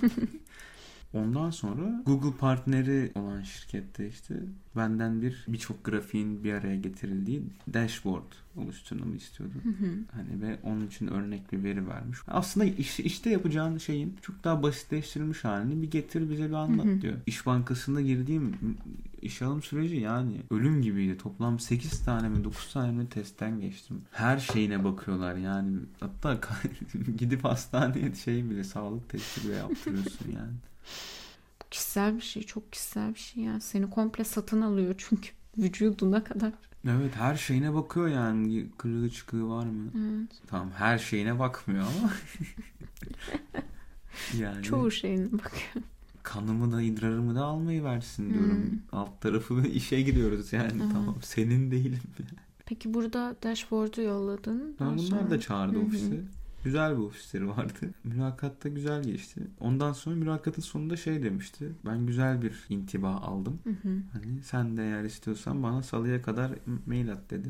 Ondan 1.15 1.51
sonra 1.51 2.03
Google 2.07 2.39
partneri 2.39 3.13
olan 3.15 3.43
şirkette 3.43 4.09
işte 4.09 4.35
benden 4.77 5.23
bir 5.23 5.45
birçok 5.49 5.85
grafiğin 5.85 6.45
bir 6.45 6.53
araya 6.53 6.77
getirildiği 6.77 7.43
dashboard 7.75 8.33
oluşturmamı 8.59 9.17
istiyordu. 9.17 9.55
Hani 10.13 10.43
ve 10.43 10.59
onun 10.63 10.87
için 10.87 11.07
örnek 11.07 11.53
bir 11.53 11.65
veri 11.65 11.89
vermiş. 11.89 12.19
Aslında 12.29 12.67
iş, 12.67 13.01
işte 13.01 13.31
yapacağın 13.31 13.79
şeyin 13.79 14.17
çok 14.23 14.45
daha 14.45 14.63
basitleştirilmiş 14.63 15.45
halini 15.45 15.83
bir 15.83 15.91
getir 15.91 16.31
bize 16.31 16.49
bir 16.49 16.55
anlat 16.55 17.03
diyor. 17.03 17.15
İş 17.27 17.47
Bankası'nda 17.47 18.01
girdiğim 18.01 18.57
iş 19.23 19.43
alım 19.43 19.63
süreci 19.63 19.97
yani 19.97 20.43
ölüm 20.51 20.83
gibiydi. 20.83 21.19
Toplam 21.19 21.59
8 21.61 22.05
tane 22.05 22.29
mi 22.29 22.45
9 22.45 22.73
tane 22.73 22.93
mi 22.93 23.09
testten 23.09 23.61
geçtim. 23.61 24.03
Her 24.11 24.39
şeyine 24.39 24.85
bakıyorlar 24.85 25.37
yani. 25.37 25.79
Hatta 26.01 26.41
gidip 27.19 27.45
hastaneye 27.45 28.15
şey 28.15 28.51
bile 28.51 28.65
sağlık 28.65 29.09
testi 29.09 29.49
bile 29.49 29.55
yaptırıyorsun 29.55 30.33
yani. 30.35 30.53
Kişisel 31.71 32.17
bir 32.17 32.21
şey 32.21 32.43
çok 32.43 32.73
kişisel 32.73 33.15
bir 33.15 33.19
şey 33.19 33.43
yani. 33.43 33.61
Seni 33.61 33.91
komple 33.91 34.25
satın 34.25 34.61
alıyor 34.61 34.95
çünkü 34.99 35.31
vücuduna 35.59 36.25
kadar. 36.25 36.53
Evet 36.89 37.17
her 37.17 37.37
şeyine 37.37 37.75
bakıyor 37.75 38.09
yani 38.09 38.67
kırığı 38.79 39.11
çıkığı 39.11 39.49
var 39.49 39.67
mı? 39.67 39.91
Evet. 39.97 40.31
Tamam 40.47 40.71
her 40.71 40.99
şeyine 40.99 41.39
bakmıyor 41.39 41.85
ama 41.99 42.13
yani 44.39 44.63
çoğu 44.63 44.91
şeyine 44.91 45.33
bakıyor. 45.33 45.85
Kanımı 46.23 46.73
da 46.73 46.83
idrarımı 46.83 47.35
da 47.35 47.45
almayı 47.45 47.85
versin 47.85 48.35
diyorum. 48.35 48.71
Hmm. 48.71 48.79
Alt 48.93 49.21
tarafı 49.21 49.61
işe 49.73 50.03
giriyoruz 50.03 50.53
yani 50.53 50.73
evet. 50.73 50.93
tamam 50.93 51.17
senin 51.23 51.71
değilim. 51.71 52.01
Peki 52.67 52.95
burada 52.95 53.37
dashboard'u 53.43 54.03
yolladın. 54.03 54.77
Ben 54.81 54.99
bunlar 54.99 54.99
sonra... 54.99 55.31
da 55.31 55.41
çağırdı 55.41 55.77
Hı-hı. 55.77 55.87
ofise. 55.87 56.21
Güzel 56.65 56.93
bir 56.99 57.03
ofisleri 57.03 57.49
vardı. 57.49 57.79
Mülakat 58.05 58.65
da 58.65 58.69
güzel 58.69 59.03
geçti. 59.03 59.41
Ondan 59.61 59.93
sonra 59.93 60.17
mülakatın 60.17 60.63
sonunda 60.63 60.97
şey 60.97 61.23
demişti. 61.23 61.73
Ben 61.87 62.07
güzel 62.07 62.43
bir 62.43 62.67
intiba 62.69 63.11
aldım. 63.11 63.59
Hı 63.65 63.71
hı. 63.71 64.03
Hani 64.13 64.43
sen 64.43 64.77
de 64.77 64.83
eğer 64.83 65.05
istiyorsan 65.05 65.63
bana 65.63 65.83
salıya 65.83 66.23
kadar 66.23 66.53
mail 66.87 67.13
at 67.13 67.31
dedi. 67.31 67.49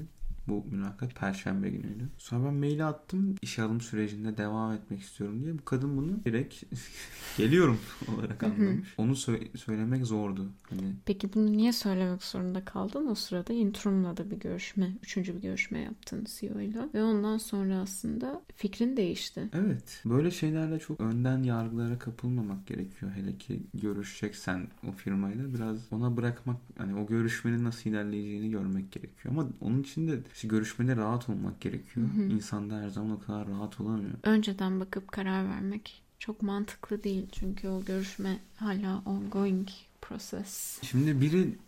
Bu 0.48 0.64
mülakat 0.70 1.14
perşembe 1.14 1.70
günüydü. 1.70 2.08
Sonra 2.18 2.46
ben 2.46 2.54
maili 2.54 2.84
attım. 2.84 3.34
İş 3.42 3.58
alım 3.58 3.80
sürecinde 3.80 4.36
devam 4.36 4.72
etmek 4.72 5.00
istiyorum 5.00 5.44
diye. 5.44 5.58
Bu 5.58 5.64
kadın 5.64 5.96
bunu 5.96 6.24
direkt 6.24 6.64
geliyorum 7.38 7.78
olarak 8.14 8.42
anlamış. 8.42 8.94
Onu 8.98 9.12
sö- 9.12 9.56
söylemek 9.56 10.06
zordu. 10.06 10.48
Hani... 10.70 10.94
Peki 11.04 11.34
bunu 11.34 11.52
niye 11.52 11.72
söylemek 11.72 12.22
zorunda 12.22 12.64
kaldın? 12.64 13.06
O 13.06 13.14
sırada 13.14 13.52
Intrum'la 13.52 14.16
da 14.16 14.30
bir 14.30 14.36
görüşme, 14.36 14.96
üçüncü 15.02 15.36
bir 15.36 15.42
görüşme 15.42 15.78
yaptın 15.78 16.26
CEO 16.38 16.60
ile. 16.60 16.88
Ve 16.94 17.02
ondan 17.02 17.38
sonra 17.38 17.76
aslında 17.76 18.42
fikrin 18.56 18.96
değişti. 18.96 19.48
Evet. 19.52 20.02
Böyle 20.04 20.30
şeylerle 20.30 20.78
çok 20.78 21.00
önden 21.00 21.42
yargılara 21.42 21.98
kapılmamak 21.98 22.66
gerekiyor. 22.66 23.12
Hele 23.14 23.38
ki 23.38 23.62
görüşeceksen 23.74 24.68
o 24.88 24.92
firmayla 24.92 25.54
biraz 25.54 25.92
ona 25.92 26.16
bırakmak, 26.16 26.56
hani 26.78 26.94
o 26.94 27.06
görüşmenin 27.06 27.64
nasıl 27.64 27.90
ilerleyeceğini 27.90 28.50
görmek 28.50 28.92
gerekiyor. 28.92 29.34
Ama 29.34 29.48
onun 29.60 29.82
için 29.82 30.08
de 30.08 30.18
işte 30.34 30.48
görüşmede 30.48 30.96
rahat 30.96 31.28
olmak 31.28 31.60
gerekiyor. 31.60 32.06
Hı 32.14 32.22
hı. 32.22 32.22
İnsan 32.22 32.70
da 32.70 32.80
her 32.80 32.88
zaman 32.88 33.10
o 33.10 33.20
kadar 33.20 33.48
rahat 33.48 33.80
olamıyor. 33.80 34.14
Önceden 34.22 34.80
bakıp 34.80 35.12
karar 35.12 35.48
vermek 35.48 36.02
çok 36.18 36.42
mantıklı 36.42 37.04
değil. 37.04 37.26
Çünkü 37.32 37.68
o 37.68 37.84
görüşme 37.84 38.38
hala 38.56 39.02
ongoing 39.06 39.68
proses. 40.02 40.78
Şimdi 40.82 41.20
biri 41.20 41.58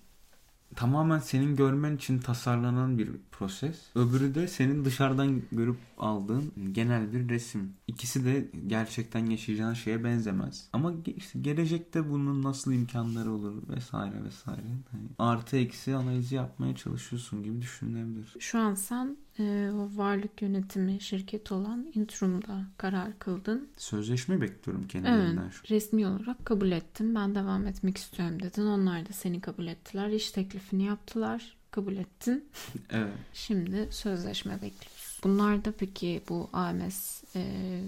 tamamen 0.76 1.18
senin 1.18 1.56
görmen 1.56 1.96
için 1.96 2.18
tasarlanan 2.18 2.98
bir 2.98 3.10
proses. 3.30 3.80
Öbürü 3.94 4.34
de 4.34 4.48
senin 4.48 4.84
dışarıdan 4.84 5.42
görüp 5.52 5.76
aldığın 5.98 6.52
genel 6.72 7.12
bir 7.12 7.28
resim. 7.28 7.72
İkisi 7.86 8.24
de 8.24 8.48
gerçekten 8.66 9.26
yaşayacağın 9.26 9.74
şeye 9.74 10.04
benzemez. 10.04 10.68
Ama 10.72 10.92
işte 11.16 11.38
gelecekte 11.38 12.10
bunun 12.10 12.42
nasıl 12.42 12.72
imkanları 12.72 13.32
olur 13.32 13.68
vesaire 13.68 14.24
vesaire. 14.24 14.66
Yani 14.92 15.08
artı 15.18 15.56
eksi 15.56 15.94
analizi 15.94 16.34
yapmaya 16.34 16.76
çalışıyorsun 16.76 17.42
gibi 17.42 17.62
düşünülebilir. 17.62 18.36
Şu 18.38 18.58
an 18.58 18.74
sen 18.74 19.16
e, 19.40 19.70
varlık 19.72 20.42
yönetimi 20.42 21.00
şirket 21.00 21.52
olan 21.52 21.86
Intrum'da 21.94 22.64
karar 22.76 23.18
kıldın. 23.18 23.68
Sözleşme 23.76 24.40
bekliyorum 24.40 24.88
kendilerinden. 24.88 25.42
Evet, 25.42 25.70
resmi 25.70 26.06
olarak 26.06 26.46
kabul 26.46 26.70
ettim. 26.70 27.14
Ben 27.14 27.34
devam 27.34 27.66
etmek 27.66 27.96
istiyorum 27.96 28.42
dedin. 28.42 28.66
Onlar 28.66 29.08
da 29.08 29.12
seni 29.12 29.40
kabul 29.40 29.66
ettiler. 29.66 30.08
İş 30.08 30.30
teklifini 30.30 30.84
yaptılar. 30.84 31.56
Kabul 31.70 31.96
ettin. 31.96 32.44
evet. 32.90 33.12
Şimdi 33.32 33.88
sözleşme 33.90 34.54
bekliyorsun. 34.54 34.99
Bunlar 35.24 35.64
da 35.64 35.72
peki 35.78 36.22
bu 36.28 36.50
AMS 36.52 37.22
e, 37.36 37.44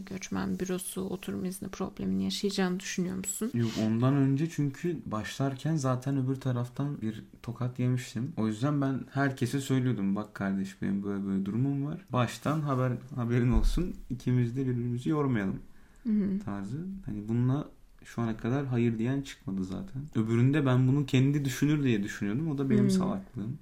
göçmen 0.06 0.60
bürosu 0.60 1.00
oturum 1.00 1.44
izni 1.44 1.68
problemini 1.68 2.24
yaşayacağını 2.24 2.80
düşünüyor 2.80 3.16
musun? 3.16 3.50
Yok 3.54 3.70
ondan 3.86 4.14
önce 4.14 4.50
çünkü 4.50 4.98
başlarken 5.06 5.76
zaten 5.76 6.16
öbür 6.16 6.36
taraftan 6.36 7.00
bir 7.00 7.24
tokat 7.42 7.78
yemiştim. 7.78 8.32
O 8.36 8.46
yüzden 8.46 8.80
ben 8.80 9.00
herkese 9.10 9.60
söylüyordum 9.60 10.16
bak 10.16 10.34
kardeş 10.34 10.82
benim 10.82 11.02
böyle 11.02 11.26
böyle 11.26 11.44
durumum 11.44 11.86
var. 11.86 12.04
Baştan 12.10 12.60
haber 12.60 12.92
haberin 13.14 13.52
olsun 13.52 13.94
ikimiz 14.10 14.56
de 14.56 14.66
birbirimizi 14.66 15.08
yormayalım 15.08 15.58
Hı-hı. 16.02 16.40
tarzı. 16.44 16.86
Hani 17.06 17.28
bununla 17.28 17.68
şu 18.04 18.22
ana 18.22 18.36
kadar 18.36 18.66
hayır 18.66 18.98
diyen 18.98 19.22
çıkmadı 19.22 19.64
zaten. 19.64 20.02
Öbüründe 20.14 20.66
ben 20.66 20.88
bunu 20.88 21.06
kendi 21.06 21.44
düşünür 21.44 21.84
diye 21.84 22.02
düşünüyordum. 22.02 22.50
O 22.50 22.58
da 22.58 22.70
benim 22.70 22.82
hmm. 22.82 22.90
salaklığım. 22.90 23.58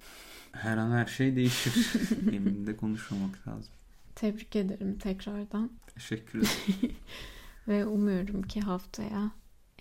Her 0.51 0.77
an 0.77 0.91
her 0.91 1.05
şey 1.05 1.35
değişir. 1.35 1.73
Emin 2.33 2.73
konuşmamak 2.73 3.47
lazım. 3.47 3.73
Tebrik 4.15 4.55
ederim 4.55 4.97
tekrardan. 4.99 5.71
Teşekkür 5.93 6.39
ederim. 6.39 6.95
Ve 7.67 7.85
umuyorum 7.85 8.41
ki 8.41 8.61
haftaya 8.61 9.31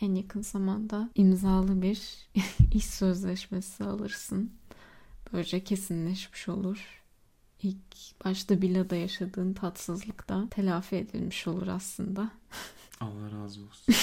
en 0.00 0.14
yakın 0.14 0.42
zamanda 0.42 1.10
imzalı 1.14 1.82
bir 1.82 2.28
iş 2.74 2.84
sözleşmesi 2.84 3.84
alırsın. 3.84 4.52
Böylece 5.32 5.64
kesinleşmiş 5.64 6.48
olur. 6.48 7.02
İlk 7.62 8.24
başta 8.24 8.62
Bila'da 8.62 8.96
yaşadığın 8.96 9.52
tatsızlık 9.52 10.28
da 10.28 10.48
telafi 10.50 10.96
edilmiş 10.96 11.46
olur 11.46 11.68
aslında. 11.68 12.30
Allah 13.00 13.42
razı 13.42 13.60
olsun. 13.60 13.94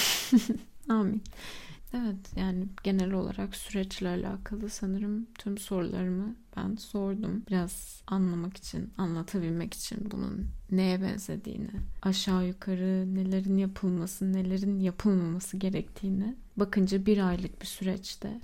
Amin. 0.90 1.24
Evet 1.94 2.16
yani 2.36 2.66
genel 2.84 3.12
olarak 3.12 3.56
süreçle 3.56 4.10
alakalı 4.10 4.70
sanırım 4.70 5.28
tüm 5.40 5.58
sorularımı 5.58 6.36
ben 6.58 6.76
sordum. 6.76 7.44
Biraz 7.50 8.02
anlamak 8.08 8.58
için, 8.58 8.94
anlatabilmek 8.98 9.74
için 9.74 10.12
bunun 10.12 10.48
neye 10.72 11.02
benzediğini, 11.02 11.70
aşağı 12.02 12.48
yukarı 12.48 13.16
nelerin 13.16 13.58
yapılması, 13.58 14.34
nelerin 14.34 14.80
yapılmaması 14.80 15.58
gerektiğini 15.58 16.36
bakınca 16.58 17.06
bir 17.06 17.28
aylık 17.28 17.62
bir 17.62 17.68
süreçte 17.68 18.40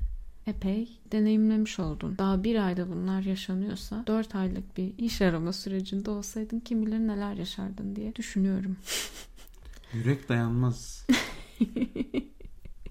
epey 0.48 1.00
deneyimlemiş 1.12 1.80
oldun. 1.80 2.18
Daha 2.18 2.44
bir 2.44 2.66
ayda 2.68 2.90
bunlar 2.90 3.22
yaşanıyorsa 3.22 4.04
dört 4.08 4.36
aylık 4.36 4.78
bir 4.78 4.98
iş 4.98 5.22
arama 5.22 5.54
sürecinde 5.54 6.10
olsaydın 6.12 6.60
kim 6.60 6.86
bilir 6.86 7.00
neler 7.00 7.34
yaşardın 7.34 7.96
diye 7.96 8.16
düşünüyorum. 8.16 8.78
Yürek 9.94 10.30
dayanmaz. 10.30 11.08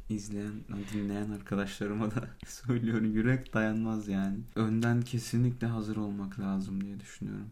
izleyen, 0.08 0.52
dinleyen 0.92 1.30
arkadaşlarıma 1.30 2.10
da 2.10 2.28
söylüyorum. 2.46 3.12
Yürek 3.12 3.54
dayanmaz 3.54 4.08
yani. 4.08 4.38
Önden 4.56 5.02
kesinlikle 5.02 5.66
hazır 5.66 5.96
olmak 5.96 6.40
lazım 6.40 6.84
diye 6.84 7.00
düşünüyorum. 7.00 7.50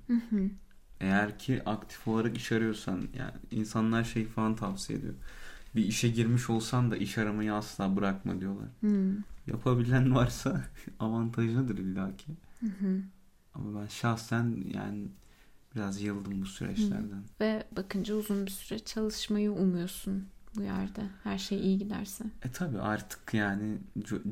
Eğer 1.00 1.38
ki 1.38 1.62
aktif 1.66 2.08
olarak 2.08 2.36
iş 2.36 2.52
arıyorsan 2.52 3.08
yani 3.18 3.32
insanlar 3.50 4.04
şey 4.04 4.26
falan 4.26 4.56
tavsiye 4.56 4.98
ediyor. 4.98 5.14
Bir 5.76 5.84
işe 5.84 6.08
girmiş 6.08 6.50
olsan 6.50 6.90
da 6.90 6.96
iş 6.96 7.18
aramayı 7.18 7.54
asla 7.54 7.96
bırakma 7.96 8.40
diyorlar. 8.40 8.68
Yapabilen 9.46 10.14
varsa 10.14 10.64
avantajlıdır 10.98 11.78
illaki. 11.78 12.32
Hı 12.60 12.66
Ama 13.54 13.80
ben 13.80 13.86
şahsen 13.86 14.64
yani 14.74 15.08
biraz 15.74 16.02
yıldım 16.02 16.42
bu 16.42 16.46
süreçlerden. 16.46 17.16
Hı. 17.16 17.24
Ve 17.40 17.66
bakınca 17.76 18.14
uzun 18.14 18.46
bir 18.46 18.50
süre 18.50 18.78
çalışmayı 18.78 19.52
umuyorsun 19.52 20.28
bu 20.56 20.62
yerde. 20.62 21.02
Her 21.24 21.38
şey 21.38 21.60
iyi 21.60 21.78
giderse. 21.78 22.24
E 22.44 22.50
tabi 22.50 22.78
artık 22.78 23.34
yani 23.34 23.78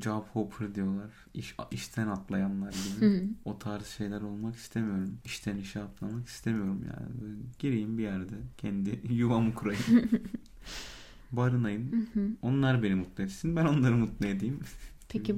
job 0.01 0.25
hopper 0.33 0.75
diyorlar. 0.75 1.11
İş, 1.35 1.57
işten 1.71 2.09
atlayanlar 2.09 2.73
gibi. 2.73 3.29
o 3.45 3.59
tarz 3.59 3.87
şeyler 3.87 4.21
olmak 4.21 4.57
istemiyorum. 4.57 5.19
İşten 5.25 5.57
işe 5.57 5.83
atlamak 5.83 6.29
istemiyorum 6.29 6.85
yani. 6.85 7.21
Böyle 7.21 7.41
gireyim 7.59 7.99
bir 7.99 8.03
yerde. 8.03 8.35
Kendi 8.59 9.01
yuvamı 9.13 9.55
kurayım. 9.55 9.83
Barınayım. 11.33 12.09
Onlar 12.43 12.83
beni 12.83 12.95
mutlu 12.95 13.25
etsin. 13.25 13.57
Ben 13.57 13.65
onları 13.67 13.97
mutlu 13.97 14.27
edeyim. 14.27 14.61
Peki 15.09 15.37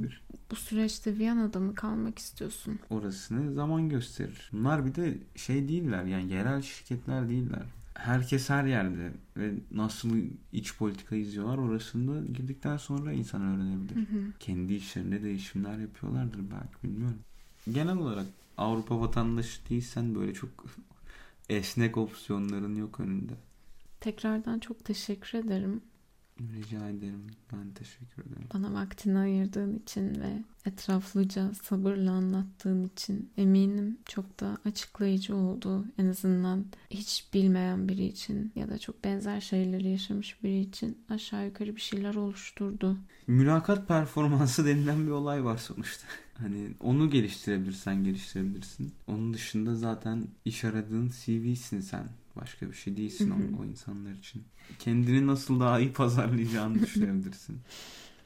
bu 0.50 0.56
süreçte 0.56 1.18
Viyana'da 1.18 1.60
mı 1.60 1.74
kalmak 1.74 2.18
istiyorsun? 2.18 2.78
Orasını 2.90 3.54
zaman 3.54 3.88
gösterir. 3.88 4.50
Bunlar 4.52 4.86
bir 4.86 4.94
de 4.94 5.18
şey 5.36 5.68
değiller 5.68 6.04
yani 6.04 6.32
yerel 6.32 6.62
şirketler 6.62 7.28
değiller 7.28 7.62
herkes 8.04 8.50
her 8.50 8.64
yerde 8.64 9.12
ve 9.36 9.52
nasıl 9.70 10.16
iç 10.52 10.76
politika 10.76 11.16
izliyorlar 11.16 11.58
orasında 11.58 12.26
girdikten 12.32 12.76
sonra 12.76 13.12
insan 13.12 13.42
öğrenebilir. 13.42 13.96
Hı 13.96 14.00
hı. 14.00 14.32
Kendi 14.40 14.74
işlerinde 14.74 15.22
değişimler 15.22 15.78
yapıyorlardır 15.78 16.38
belki 16.38 16.82
bilmiyorum. 16.82 17.18
Genel 17.72 17.96
olarak 17.96 18.26
Avrupa 18.56 19.00
vatandaşı 19.00 19.68
değilsen 19.68 20.14
böyle 20.14 20.34
çok 20.34 20.50
esnek 21.48 21.96
opsiyonların 21.96 22.76
yok 22.76 23.00
önünde. 23.00 23.32
Tekrardan 24.00 24.58
çok 24.58 24.84
teşekkür 24.84 25.38
ederim. 25.38 25.80
Rica 26.40 26.88
ederim. 26.88 27.26
Ben 27.52 27.70
teşekkür 27.74 28.22
ederim. 28.22 28.48
Bana 28.54 28.74
vaktini 28.74 29.18
ayırdığın 29.18 29.78
için 29.78 30.20
ve 30.20 30.42
etraflıca 30.66 31.54
sabırla 31.54 32.10
anlattığın 32.10 32.84
için 32.84 33.30
eminim 33.36 33.98
çok 34.04 34.40
da 34.40 34.58
açıklayıcı 34.64 35.36
oldu. 35.36 35.84
En 35.98 36.06
azından 36.06 36.64
hiç 36.90 37.28
bilmeyen 37.34 37.88
biri 37.88 38.04
için 38.04 38.52
ya 38.56 38.68
da 38.68 38.78
çok 38.78 39.04
benzer 39.04 39.40
şeyleri 39.40 39.88
yaşamış 39.88 40.42
biri 40.42 40.60
için 40.60 40.98
aşağı 41.08 41.46
yukarı 41.46 41.76
bir 41.76 41.80
şeyler 41.80 42.14
oluşturdu. 42.14 42.96
Mülakat 43.26 43.88
performansı 43.88 44.66
denilen 44.66 45.06
bir 45.06 45.10
olay 45.10 45.44
var 45.44 45.58
sonuçta. 45.58 46.06
Hani 46.40 46.70
onu 46.80 47.10
geliştirebilirsen 47.10 48.04
geliştirebilirsin. 48.04 48.92
Onun 49.06 49.34
dışında 49.34 49.74
zaten 49.74 50.28
iş 50.44 50.64
aradığın 50.64 51.08
CV'sin 51.08 51.80
sen. 51.80 52.08
Başka 52.36 52.68
bir 52.68 52.74
şey 52.74 52.96
değilsin 52.96 53.30
o, 53.30 53.62
o 53.62 53.64
insanlar 53.64 54.12
için. 54.12 54.44
Kendini 54.78 55.26
nasıl 55.26 55.60
daha 55.60 55.80
iyi 55.80 55.92
pazarlayacağını 55.92 56.74
düşünebilirsin. 56.82 57.60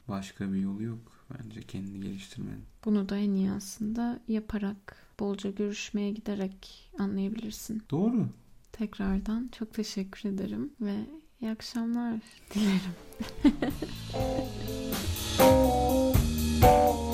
Başka 0.07 0.53
bir 0.53 0.59
yolu 0.59 0.83
yok 0.83 0.99
bence 1.33 1.61
kendini 1.61 1.99
geliştirmenin. 1.99 2.65
Bunu 2.85 3.09
da 3.09 3.17
en 3.17 3.33
iyi 3.33 3.51
aslında 3.51 4.19
yaparak, 4.27 4.97
bolca 5.19 5.51
görüşmeye 5.51 6.11
giderek 6.11 6.91
anlayabilirsin. 6.99 7.83
Doğru. 7.89 8.27
Tekrardan 8.71 9.49
çok 9.57 9.73
teşekkür 9.73 10.29
ederim 10.29 10.73
ve 10.81 10.95
iyi 11.41 11.51
akşamlar 11.51 12.19
dilerim. 12.53 12.95